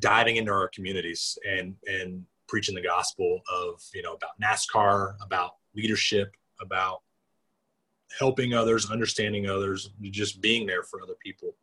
diving 0.00 0.34
into 0.34 0.50
our 0.50 0.68
communities 0.74 1.38
and 1.48 1.76
and 1.86 2.24
preaching 2.54 2.76
the 2.76 2.80
gospel 2.80 3.40
of 3.52 3.82
you 3.92 4.00
know 4.00 4.12
about 4.12 4.30
NASCAR, 4.40 5.14
about 5.20 5.54
leadership, 5.74 6.30
about 6.60 7.00
helping 8.16 8.54
others, 8.54 8.92
understanding 8.92 9.50
others, 9.50 9.90
just 10.12 10.40
being 10.40 10.64
there 10.64 10.84
for 10.84 11.02
other 11.02 11.16
people 11.20 11.56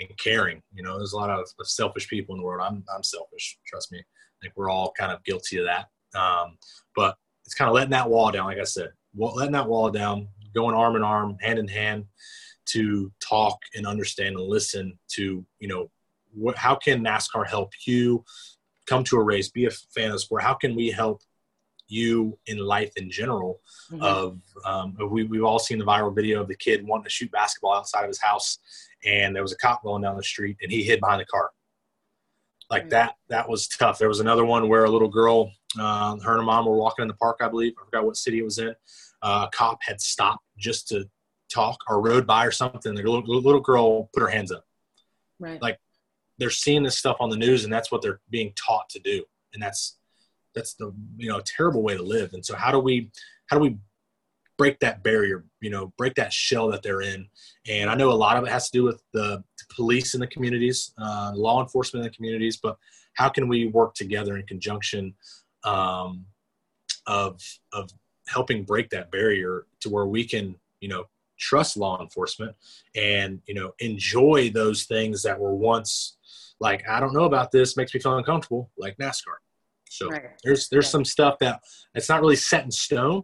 and 0.00 0.08
caring. 0.16 0.62
You 0.72 0.82
know, 0.82 0.96
there's 0.96 1.12
a 1.12 1.18
lot 1.18 1.28
of, 1.28 1.40
of 1.60 1.68
selfish 1.68 2.08
people 2.08 2.34
in 2.34 2.40
the 2.40 2.46
world. 2.46 2.66
I'm 2.66 2.82
I'm 2.96 3.02
selfish. 3.02 3.58
Trust 3.66 3.92
me. 3.92 3.98
I 3.98 4.36
think 4.40 4.54
we're 4.56 4.70
all 4.70 4.90
kind 4.98 5.12
of 5.12 5.22
guilty 5.24 5.58
of 5.58 5.66
that. 5.66 5.88
Um, 6.18 6.56
but 6.96 7.18
it's 7.44 7.54
kind 7.54 7.68
of 7.68 7.74
letting 7.74 7.90
that 7.90 8.08
wall 8.08 8.30
down, 8.30 8.46
like 8.46 8.56
I 8.56 8.64
said, 8.64 8.88
letting 9.14 9.52
that 9.52 9.68
wall 9.68 9.90
down, 9.90 10.28
going 10.54 10.74
arm 10.74 10.96
in 10.96 11.02
arm, 11.02 11.36
hand 11.42 11.58
in 11.58 11.68
hand, 11.68 12.06
to 12.70 13.12
talk 13.20 13.58
and 13.74 13.86
understand 13.86 14.36
and 14.36 14.46
listen 14.46 14.98
to 15.08 15.44
you 15.58 15.68
know 15.68 15.90
how 16.56 16.74
can 16.74 17.04
NASCAR 17.04 17.46
help 17.46 17.70
you 17.86 18.24
come 18.88 19.04
to 19.04 19.16
a 19.16 19.22
race, 19.22 19.48
be 19.50 19.66
a 19.66 19.70
fan 19.70 20.06
of 20.06 20.12
the 20.12 20.18
sport? 20.18 20.42
How 20.42 20.54
can 20.54 20.74
we 20.74 20.90
help 20.90 21.22
you 21.88 22.38
in 22.46 22.58
life 22.58 22.92
in 22.96 23.10
general? 23.10 23.60
Mhm. 23.90 24.02
Of 24.02 24.38
um, 24.64 24.96
we, 25.10 25.24
we've 25.24 25.44
all 25.44 25.58
seen 25.58 25.78
the 25.78 25.84
viral 25.84 26.14
video 26.14 26.40
of 26.40 26.48
the 26.48 26.56
kid 26.56 26.86
wanting 26.86 27.04
to 27.04 27.10
shoot 27.10 27.30
basketball 27.30 27.74
outside 27.74 28.02
of 28.02 28.08
his 28.08 28.20
house, 28.20 28.58
and 29.04 29.34
there 29.34 29.42
was 29.42 29.52
a 29.52 29.56
cop 29.56 29.82
going 29.82 30.02
down 30.02 30.16
the 30.16 30.22
street, 30.22 30.56
and 30.62 30.70
he 30.72 30.82
hid 30.82 31.00
behind 31.00 31.20
the 31.20 31.26
car. 31.26 31.50
Like 32.70 32.86
Mm. 32.86 32.90
that, 32.90 33.16
that 33.28 33.48
was 33.48 33.66
tough. 33.68 33.98
There 33.98 34.08
was 34.08 34.20
another 34.20 34.44
one 34.44 34.68
where 34.68 34.84
a 34.84 34.90
little 34.90 35.08
girl, 35.08 35.52
uh, 35.78 36.10
her 36.16 36.32
and 36.32 36.40
her 36.40 36.42
mom 36.42 36.66
were 36.66 36.76
walking 36.76 37.02
in 37.02 37.08
the 37.08 37.14
park, 37.14 37.38
I 37.40 37.48
believe. 37.48 37.72
I 37.80 37.84
forgot 37.84 38.04
what 38.04 38.16
city 38.16 38.40
it 38.40 38.44
was 38.44 38.58
in. 38.58 38.74
Uh, 39.22 39.46
a 39.48 39.56
cop 39.56 39.78
had 39.82 40.00
stopped 40.00 40.44
just 40.58 40.86
to 40.88 41.08
talk 41.48 41.78
or 41.88 42.02
rode 42.02 42.26
by 42.26 42.44
or 42.44 42.50
something. 42.50 42.94
The 42.94 43.02
little, 43.02 43.22
little 43.26 43.60
girl 43.60 44.10
put 44.12 44.20
her 44.20 44.28
hands 44.28 44.52
up 44.52 44.64
right. 45.40 45.60
like, 45.62 45.78
they're 46.38 46.50
seeing 46.50 46.82
this 46.82 46.98
stuff 46.98 47.16
on 47.20 47.30
the 47.30 47.36
news 47.36 47.64
and 47.64 47.72
that's 47.72 47.90
what 47.90 48.02
they're 48.02 48.20
being 48.30 48.52
taught 48.54 48.88
to 48.90 48.98
do. 49.00 49.24
And 49.54 49.62
that's 49.62 49.98
that's 50.54 50.74
the 50.74 50.92
you 51.16 51.28
know 51.28 51.40
terrible 51.40 51.82
way 51.82 51.96
to 51.96 52.02
live. 52.02 52.32
And 52.32 52.44
so 52.44 52.56
how 52.56 52.70
do 52.70 52.78
we 52.78 53.10
how 53.46 53.56
do 53.56 53.62
we 53.62 53.78
break 54.56 54.80
that 54.80 55.04
barrier 55.04 55.44
you 55.60 55.70
know 55.70 55.92
break 55.96 56.14
that 56.16 56.32
shell 56.32 56.68
that 56.68 56.82
they're 56.82 57.02
in? 57.02 57.28
And 57.68 57.90
i 57.90 57.94
know 57.94 58.10
a 58.10 58.12
lot 58.12 58.36
of 58.36 58.44
it 58.44 58.50
has 58.50 58.70
to 58.70 58.78
do 58.78 58.84
with 58.84 59.02
the 59.12 59.42
police 59.74 60.14
in 60.14 60.20
the 60.20 60.26
communities 60.26 60.92
uh, 60.98 61.32
law 61.34 61.62
enforcement 61.62 62.04
in 62.04 62.10
the 62.10 62.16
communities 62.16 62.56
but 62.56 62.76
how 63.14 63.28
can 63.28 63.48
we 63.48 63.66
work 63.66 63.94
together 63.94 64.36
in 64.36 64.46
conjunction 64.46 65.14
um, 65.64 66.24
of 67.06 67.40
of 67.72 67.90
helping 68.28 68.62
break 68.62 68.90
that 68.90 69.10
barrier 69.10 69.66
to 69.80 69.90
where 69.90 70.06
we 70.06 70.24
can 70.24 70.54
you 70.80 70.88
know 70.88 71.04
trust 71.38 71.76
law 71.76 72.00
enforcement 72.00 72.54
and 72.94 73.40
you 73.46 73.54
know 73.54 73.72
enjoy 73.78 74.50
those 74.50 74.84
things 74.84 75.22
that 75.22 75.38
were 75.38 75.54
once 75.54 76.17
like 76.60 76.88
I 76.88 77.00
don't 77.00 77.14
know 77.14 77.24
about 77.24 77.50
this 77.52 77.76
makes 77.76 77.94
me 77.94 78.00
feel 78.00 78.16
uncomfortable 78.16 78.70
like 78.76 78.96
NASCAR. 78.98 79.36
So 79.90 80.10
Right. 80.10 80.22
there's 80.44 80.68
there's 80.68 80.88
some 80.88 81.04
stuff 81.04 81.38
that 81.40 81.60
it's 81.94 82.08
not 82.08 82.20
really 82.20 82.36
set 82.36 82.64
in 82.64 82.70
stone. 82.70 83.22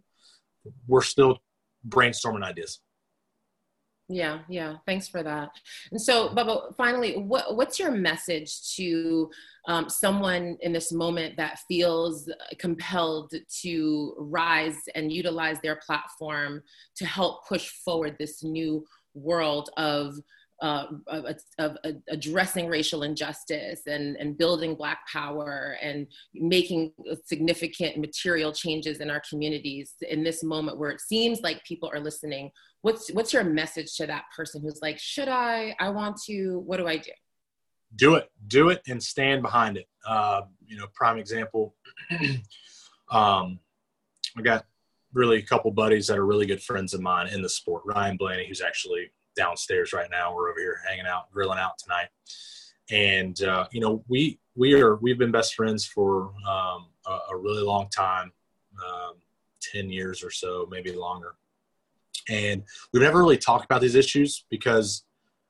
We're 0.86 1.02
still 1.02 1.38
brainstorming 1.86 2.42
ideas. 2.42 2.80
Yeah, 4.08 4.40
yeah. 4.50 4.76
Thanks 4.86 5.08
for 5.08 5.22
that. 5.22 5.50
And 5.90 6.00
so, 6.00 6.28
Bubba, 6.28 6.76
finally, 6.76 7.16
what, 7.16 7.56
what's 7.56 7.78
your 7.78 7.90
message 7.90 8.74
to 8.76 9.30
um, 9.66 9.88
someone 9.88 10.58
in 10.60 10.74
this 10.74 10.92
moment 10.92 11.38
that 11.38 11.60
feels 11.66 12.30
compelled 12.58 13.32
to 13.62 14.14
rise 14.18 14.76
and 14.94 15.10
utilize 15.10 15.58
their 15.62 15.76
platform 15.76 16.62
to 16.96 17.06
help 17.06 17.48
push 17.48 17.70
forward 17.82 18.16
this 18.18 18.44
new 18.44 18.84
world 19.14 19.70
of 19.78 20.16
uh, 20.62 20.86
of, 21.08 21.36
of, 21.58 21.76
addressing 22.08 22.68
racial 22.68 23.02
injustice 23.02 23.82
and, 23.86 24.16
and 24.16 24.38
building 24.38 24.74
Black 24.74 25.00
power 25.12 25.76
and 25.82 26.06
making 26.34 26.92
significant 27.24 27.98
material 27.98 28.52
changes 28.52 29.00
in 29.00 29.10
our 29.10 29.22
communities 29.28 29.94
in 30.08 30.22
this 30.22 30.42
moment 30.42 30.78
where 30.78 30.90
it 30.90 31.00
seems 31.00 31.40
like 31.40 31.62
people 31.64 31.90
are 31.92 32.00
listening. 32.00 32.50
What's, 32.82 33.10
what's 33.12 33.32
your 33.32 33.44
message 33.44 33.96
to 33.96 34.06
that 34.06 34.24
person 34.34 34.62
who's 34.62 34.80
like, 34.80 34.98
should 34.98 35.28
I? 35.28 35.74
I 35.80 35.90
want 35.90 36.20
to, 36.26 36.60
what 36.60 36.76
do 36.76 36.86
I 36.86 36.98
do? 36.98 37.10
Do 37.96 38.14
it, 38.14 38.30
do 38.48 38.70
it, 38.70 38.82
and 38.88 39.02
stand 39.02 39.42
behind 39.42 39.76
it. 39.76 39.86
Uh, 40.06 40.42
you 40.66 40.76
know, 40.76 40.86
prime 40.94 41.18
example. 41.18 41.74
um, 43.10 43.58
I 44.36 44.42
got 44.42 44.66
really 45.12 45.38
a 45.38 45.42
couple 45.42 45.70
buddies 45.70 46.08
that 46.08 46.18
are 46.18 46.26
really 46.26 46.46
good 46.46 46.62
friends 46.62 46.92
of 46.92 47.00
mine 47.00 47.28
in 47.28 47.40
the 47.40 47.48
sport. 47.48 47.82
Ryan 47.86 48.16
Blaney, 48.16 48.46
who's 48.46 48.60
actually 48.60 49.10
downstairs 49.36 49.92
right 49.92 50.08
now. 50.10 50.34
We're 50.34 50.50
over 50.50 50.60
here 50.60 50.80
hanging 50.88 51.06
out, 51.06 51.30
grilling 51.32 51.58
out 51.58 51.78
tonight, 51.78 52.08
and 52.90 53.40
uh, 53.42 53.66
you 53.72 53.80
know 53.80 54.04
we 54.08 54.38
we 54.54 54.74
are 54.74 54.96
we've 54.96 55.18
been 55.18 55.32
best 55.32 55.54
friends 55.54 55.86
for 55.86 56.32
um, 56.48 56.86
a, 57.06 57.18
a, 57.30 57.36
really 57.36 57.62
long 57.62 57.88
time, 57.90 58.32
um, 58.84 59.14
ten 59.60 59.90
years 59.90 60.22
or 60.22 60.30
so, 60.30 60.66
maybe 60.70 60.92
longer, 60.92 61.34
and 62.28 62.62
we've 62.92 63.02
never 63.02 63.18
really 63.18 63.38
talked 63.38 63.64
about 63.64 63.80
these 63.80 63.94
issues 63.94 64.44
because 64.50 65.04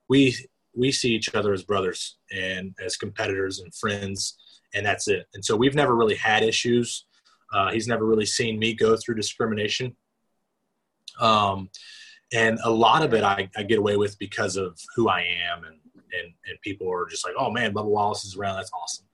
we 0.08 0.34
we 0.76 0.90
see 0.90 1.12
each 1.14 1.34
other 1.34 1.52
as 1.52 1.62
brothers 1.62 2.16
and 2.32 2.74
as 2.84 2.96
competitors 2.96 3.60
and 3.60 3.74
friends, 3.74 4.36
and 4.74 4.84
that's 4.84 5.08
it. 5.08 5.26
And 5.34 5.44
so 5.44 5.56
we've 5.56 5.74
never 5.74 5.94
really 5.94 6.16
had 6.16 6.42
issues. 6.42 7.06
Uh, 7.52 7.70
he's 7.70 7.86
never 7.86 8.04
really 8.04 8.26
seen 8.26 8.58
me 8.58 8.74
go 8.74 8.96
through 8.96 9.14
discrimination. 9.14 9.94
Um, 11.20 11.70
and 12.32 12.58
a 12.64 12.70
lot 12.70 13.04
of 13.04 13.14
it 13.14 13.22
I, 13.22 13.48
I 13.56 13.62
get 13.62 13.78
away 13.78 13.96
with 13.96 14.18
because 14.18 14.56
of 14.56 14.78
who 14.96 15.08
I 15.08 15.20
am 15.20 15.64
and, 15.64 15.76
and, 15.94 16.32
and 16.46 16.60
people 16.62 16.90
are 16.92 17.06
just 17.06 17.24
like, 17.24 17.34
oh 17.38 17.50
man, 17.50 17.74
Bubba 17.74 17.86
Wallace 17.86 18.24
is 18.24 18.36
around. 18.36 18.56
That's 18.56 18.70
awesome. 18.72 19.06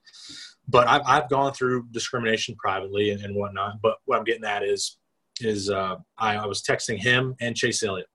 But 0.68 0.86
I've, 0.88 1.02
I've 1.04 1.28
gone 1.28 1.52
through 1.52 1.86
discrimination 1.90 2.54
privately 2.56 3.10
and, 3.10 3.22
and 3.24 3.34
whatnot. 3.34 3.80
But 3.82 3.96
what 4.04 4.18
I'm 4.18 4.24
getting 4.24 4.44
at 4.44 4.62
is, 4.62 4.98
is 5.40 5.70
uh, 5.70 5.96
I, 6.18 6.36
I 6.36 6.46
was 6.46 6.62
texting 6.62 6.98
him 6.98 7.34
and 7.40 7.56
Chase 7.56 7.82
Elliott 7.82 8.06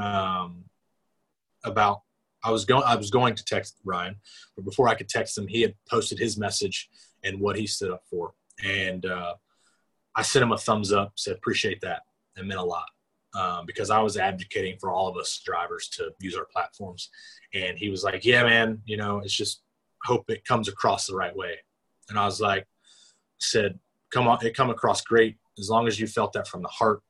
um, 0.00 0.64
about 1.64 2.02
I 2.42 2.50
was 2.50 2.64
going 2.64 2.84
I 2.86 2.96
was 2.96 3.10
going 3.10 3.34
to 3.34 3.44
text 3.44 3.76
Ryan, 3.84 4.16
but 4.56 4.64
before 4.64 4.88
I 4.88 4.94
could 4.94 5.08
text 5.10 5.36
him, 5.36 5.46
he 5.46 5.60
had 5.60 5.74
posted 5.90 6.18
his 6.18 6.38
message 6.38 6.88
and 7.22 7.38
what 7.38 7.56
he 7.56 7.66
stood 7.66 7.90
up 7.90 8.02
for, 8.08 8.32
and 8.64 9.04
uh, 9.04 9.34
I 10.14 10.22
sent 10.22 10.42
him 10.42 10.52
a 10.52 10.56
thumbs 10.56 10.90
up, 10.90 11.12
said 11.16 11.36
appreciate 11.36 11.82
that. 11.82 12.02
It 12.38 12.46
meant 12.46 12.60
a 12.60 12.64
lot 12.64 12.86
um, 13.34 13.64
because 13.66 13.90
I 13.90 14.00
was 14.00 14.16
advocating 14.16 14.76
for 14.80 14.90
all 14.90 15.08
of 15.08 15.16
us 15.16 15.40
drivers 15.44 15.88
to 15.90 16.10
use 16.20 16.36
our 16.36 16.46
platforms. 16.52 17.10
And 17.54 17.78
he 17.78 17.88
was 17.88 18.04
like, 18.04 18.24
Yeah, 18.24 18.44
man, 18.44 18.80
you 18.84 18.96
know, 18.96 19.18
it's 19.18 19.34
just 19.34 19.62
hope 20.04 20.28
it 20.28 20.44
comes 20.44 20.68
across 20.68 21.06
the 21.06 21.14
right 21.14 21.34
way. 21.34 21.56
And 22.08 22.18
I 22.18 22.24
was 22.24 22.40
like, 22.40 22.66
said, 23.38 23.78
Come 24.12 24.26
on, 24.26 24.44
it 24.44 24.56
come 24.56 24.70
across 24.70 25.02
great 25.02 25.36
as 25.58 25.70
long 25.70 25.86
as 25.86 26.00
you 26.00 26.06
felt 26.06 26.32
that 26.32 26.48
from 26.48 26.62
the 26.62 26.68
heart. 26.68 27.02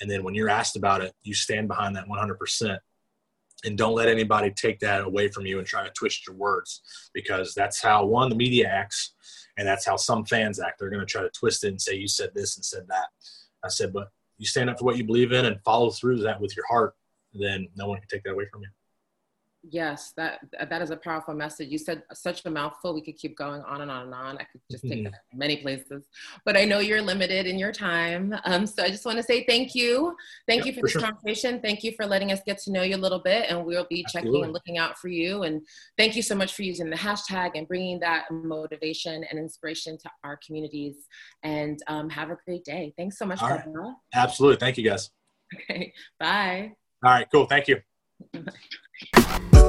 And 0.00 0.10
then 0.10 0.24
when 0.24 0.34
you're 0.34 0.50
asked 0.50 0.76
about 0.76 1.00
it, 1.00 1.14
you 1.22 1.34
stand 1.34 1.68
behind 1.68 1.96
that 1.96 2.08
100%. 2.08 2.78
And 3.64 3.78
don't 3.78 3.94
let 3.94 4.08
anybody 4.08 4.50
take 4.50 4.80
that 4.80 5.02
away 5.02 5.28
from 5.28 5.46
you 5.46 5.58
and 5.58 5.66
try 5.66 5.82
to 5.82 5.90
twist 5.90 6.26
your 6.26 6.36
words 6.36 6.82
because 7.14 7.54
that's 7.54 7.80
how 7.80 8.04
one, 8.04 8.28
the 8.28 8.34
media 8.34 8.68
acts, 8.68 9.14
and 9.56 9.66
that's 9.66 9.86
how 9.86 9.96
some 9.96 10.26
fans 10.26 10.60
act. 10.60 10.78
They're 10.78 10.90
going 10.90 11.00
to 11.00 11.06
try 11.06 11.22
to 11.22 11.30
twist 11.30 11.64
it 11.64 11.68
and 11.68 11.80
say, 11.80 11.94
You 11.94 12.08
said 12.08 12.30
this 12.34 12.56
and 12.56 12.64
said 12.64 12.84
that. 12.88 13.06
I 13.64 13.68
said, 13.68 13.92
But 13.92 14.08
you 14.38 14.46
stand 14.46 14.70
up 14.70 14.78
for 14.78 14.84
what 14.84 14.96
you 14.96 15.04
believe 15.04 15.32
in 15.32 15.44
and 15.44 15.60
follow 15.64 15.90
through 15.90 16.18
that 16.18 16.40
with 16.40 16.56
your 16.56 16.66
heart, 16.66 16.94
then 17.32 17.68
no 17.76 17.88
one 17.88 17.98
can 17.98 18.08
take 18.08 18.22
that 18.24 18.32
away 18.32 18.46
from 18.50 18.62
you. 18.62 18.68
Yes, 19.70 20.12
that 20.16 20.40
that 20.68 20.82
is 20.82 20.90
a 20.90 20.96
powerful 20.96 21.32
message. 21.32 21.68
You 21.70 21.78
said 21.78 22.02
such 22.12 22.44
a 22.44 22.50
mouthful. 22.50 22.92
We 22.94 23.00
could 23.00 23.16
keep 23.16 23.36
going 23.36 23.62
on 23.62 23.80
and 23.80 23.90
on 23.90 24.06
and 24.06 24.14
on. 24.14 24.36
I 24.36 24.44
could 24.44 24.60
just 24.70 24.86
take 24.86 25.04
that 25.04 25.14
many 25.32 25.56
places, 25.56 26.04
but 26.44 26.56
I 26.56 26.64
know 26.64 26.80
you're 26.80 27.00
limited 27.00 27.46
in 27.46 27.58
your 27.58 27.72
time. 27.72 28.34
Um, 28.44 28.66
so 28.66 28.82
I 28.82 28.88
just 28.88 29.06
want 29.06 29.16
to 29.16 29.22
say 29.22 29.44
thank 29.44 29.74
you, 29.74 30.14
thank 30.46 30.66
you 30.66 30.72
for, 30.72 30.80
for 30.80 30.86
this 30.86 30.92
sure. 30.92 31.00
conversation. 31.00 31.60
Thank 31.62 31.82
you 31.82 31.92
for 31.92 32.04
letting 32.04 32.30
us 32.30 32.40
get 32.44 32.58
to 32.58 32.72
know 32.72 32.82
you 32.82 32.96
a 32.96 32.98
little 32.98 33.20
bit, 33.20 33.46
and 33.48 33.64
we'll 33.64 33.86
be 33.88 34.04
Absolutely. 34.04 34.30
checking 34.30 34.44
and 34.44 34.52
looking 34.52 34.78
out 34.78 34.98
for 34.98 35.08
you. 35.08 35.44
And 35.44 35.62
thank 35.96 36.14
you 36.14 36.22
so 36.22 36.34
much 36.34 36.54
for 36.54 36.62
using 36.62 36.90
the 36.90 36.96
hashtag 36.96 37.52
and 37.54 37.66
bringing 37.66 37.98
that 38.00 38.30
motivation 38.30 39.24
and 39.30 39.38
inspiration 39.38 39.96
to 39.98 40.10
our 40.24 40.38
communities. 40.44 40.96
And 41.42 41.78
um, 41.86 42.10
have 42.10 42.30
a 42.30 42.36
great 42.44 42.64
day. 42.64 42.92
Thanks 42.98 43.18
so 43.18 43.24
much. 43.24 43.40
All 43.40 43.48
right. 43.48 43.64
Absolutely. 44.14 44.58
Thank 44.58 44.76
you, 44.76 44.84
guys. 44.84 45.10
Okay. 45.54 45.92
Bye. 46.18 46.72
All 47.02 47.12
right. 47.12 47.26
Cool. 47.32 47.46
Thank 47.46 47.68
you. 47.68 47.80
Bye. 49.02 49.63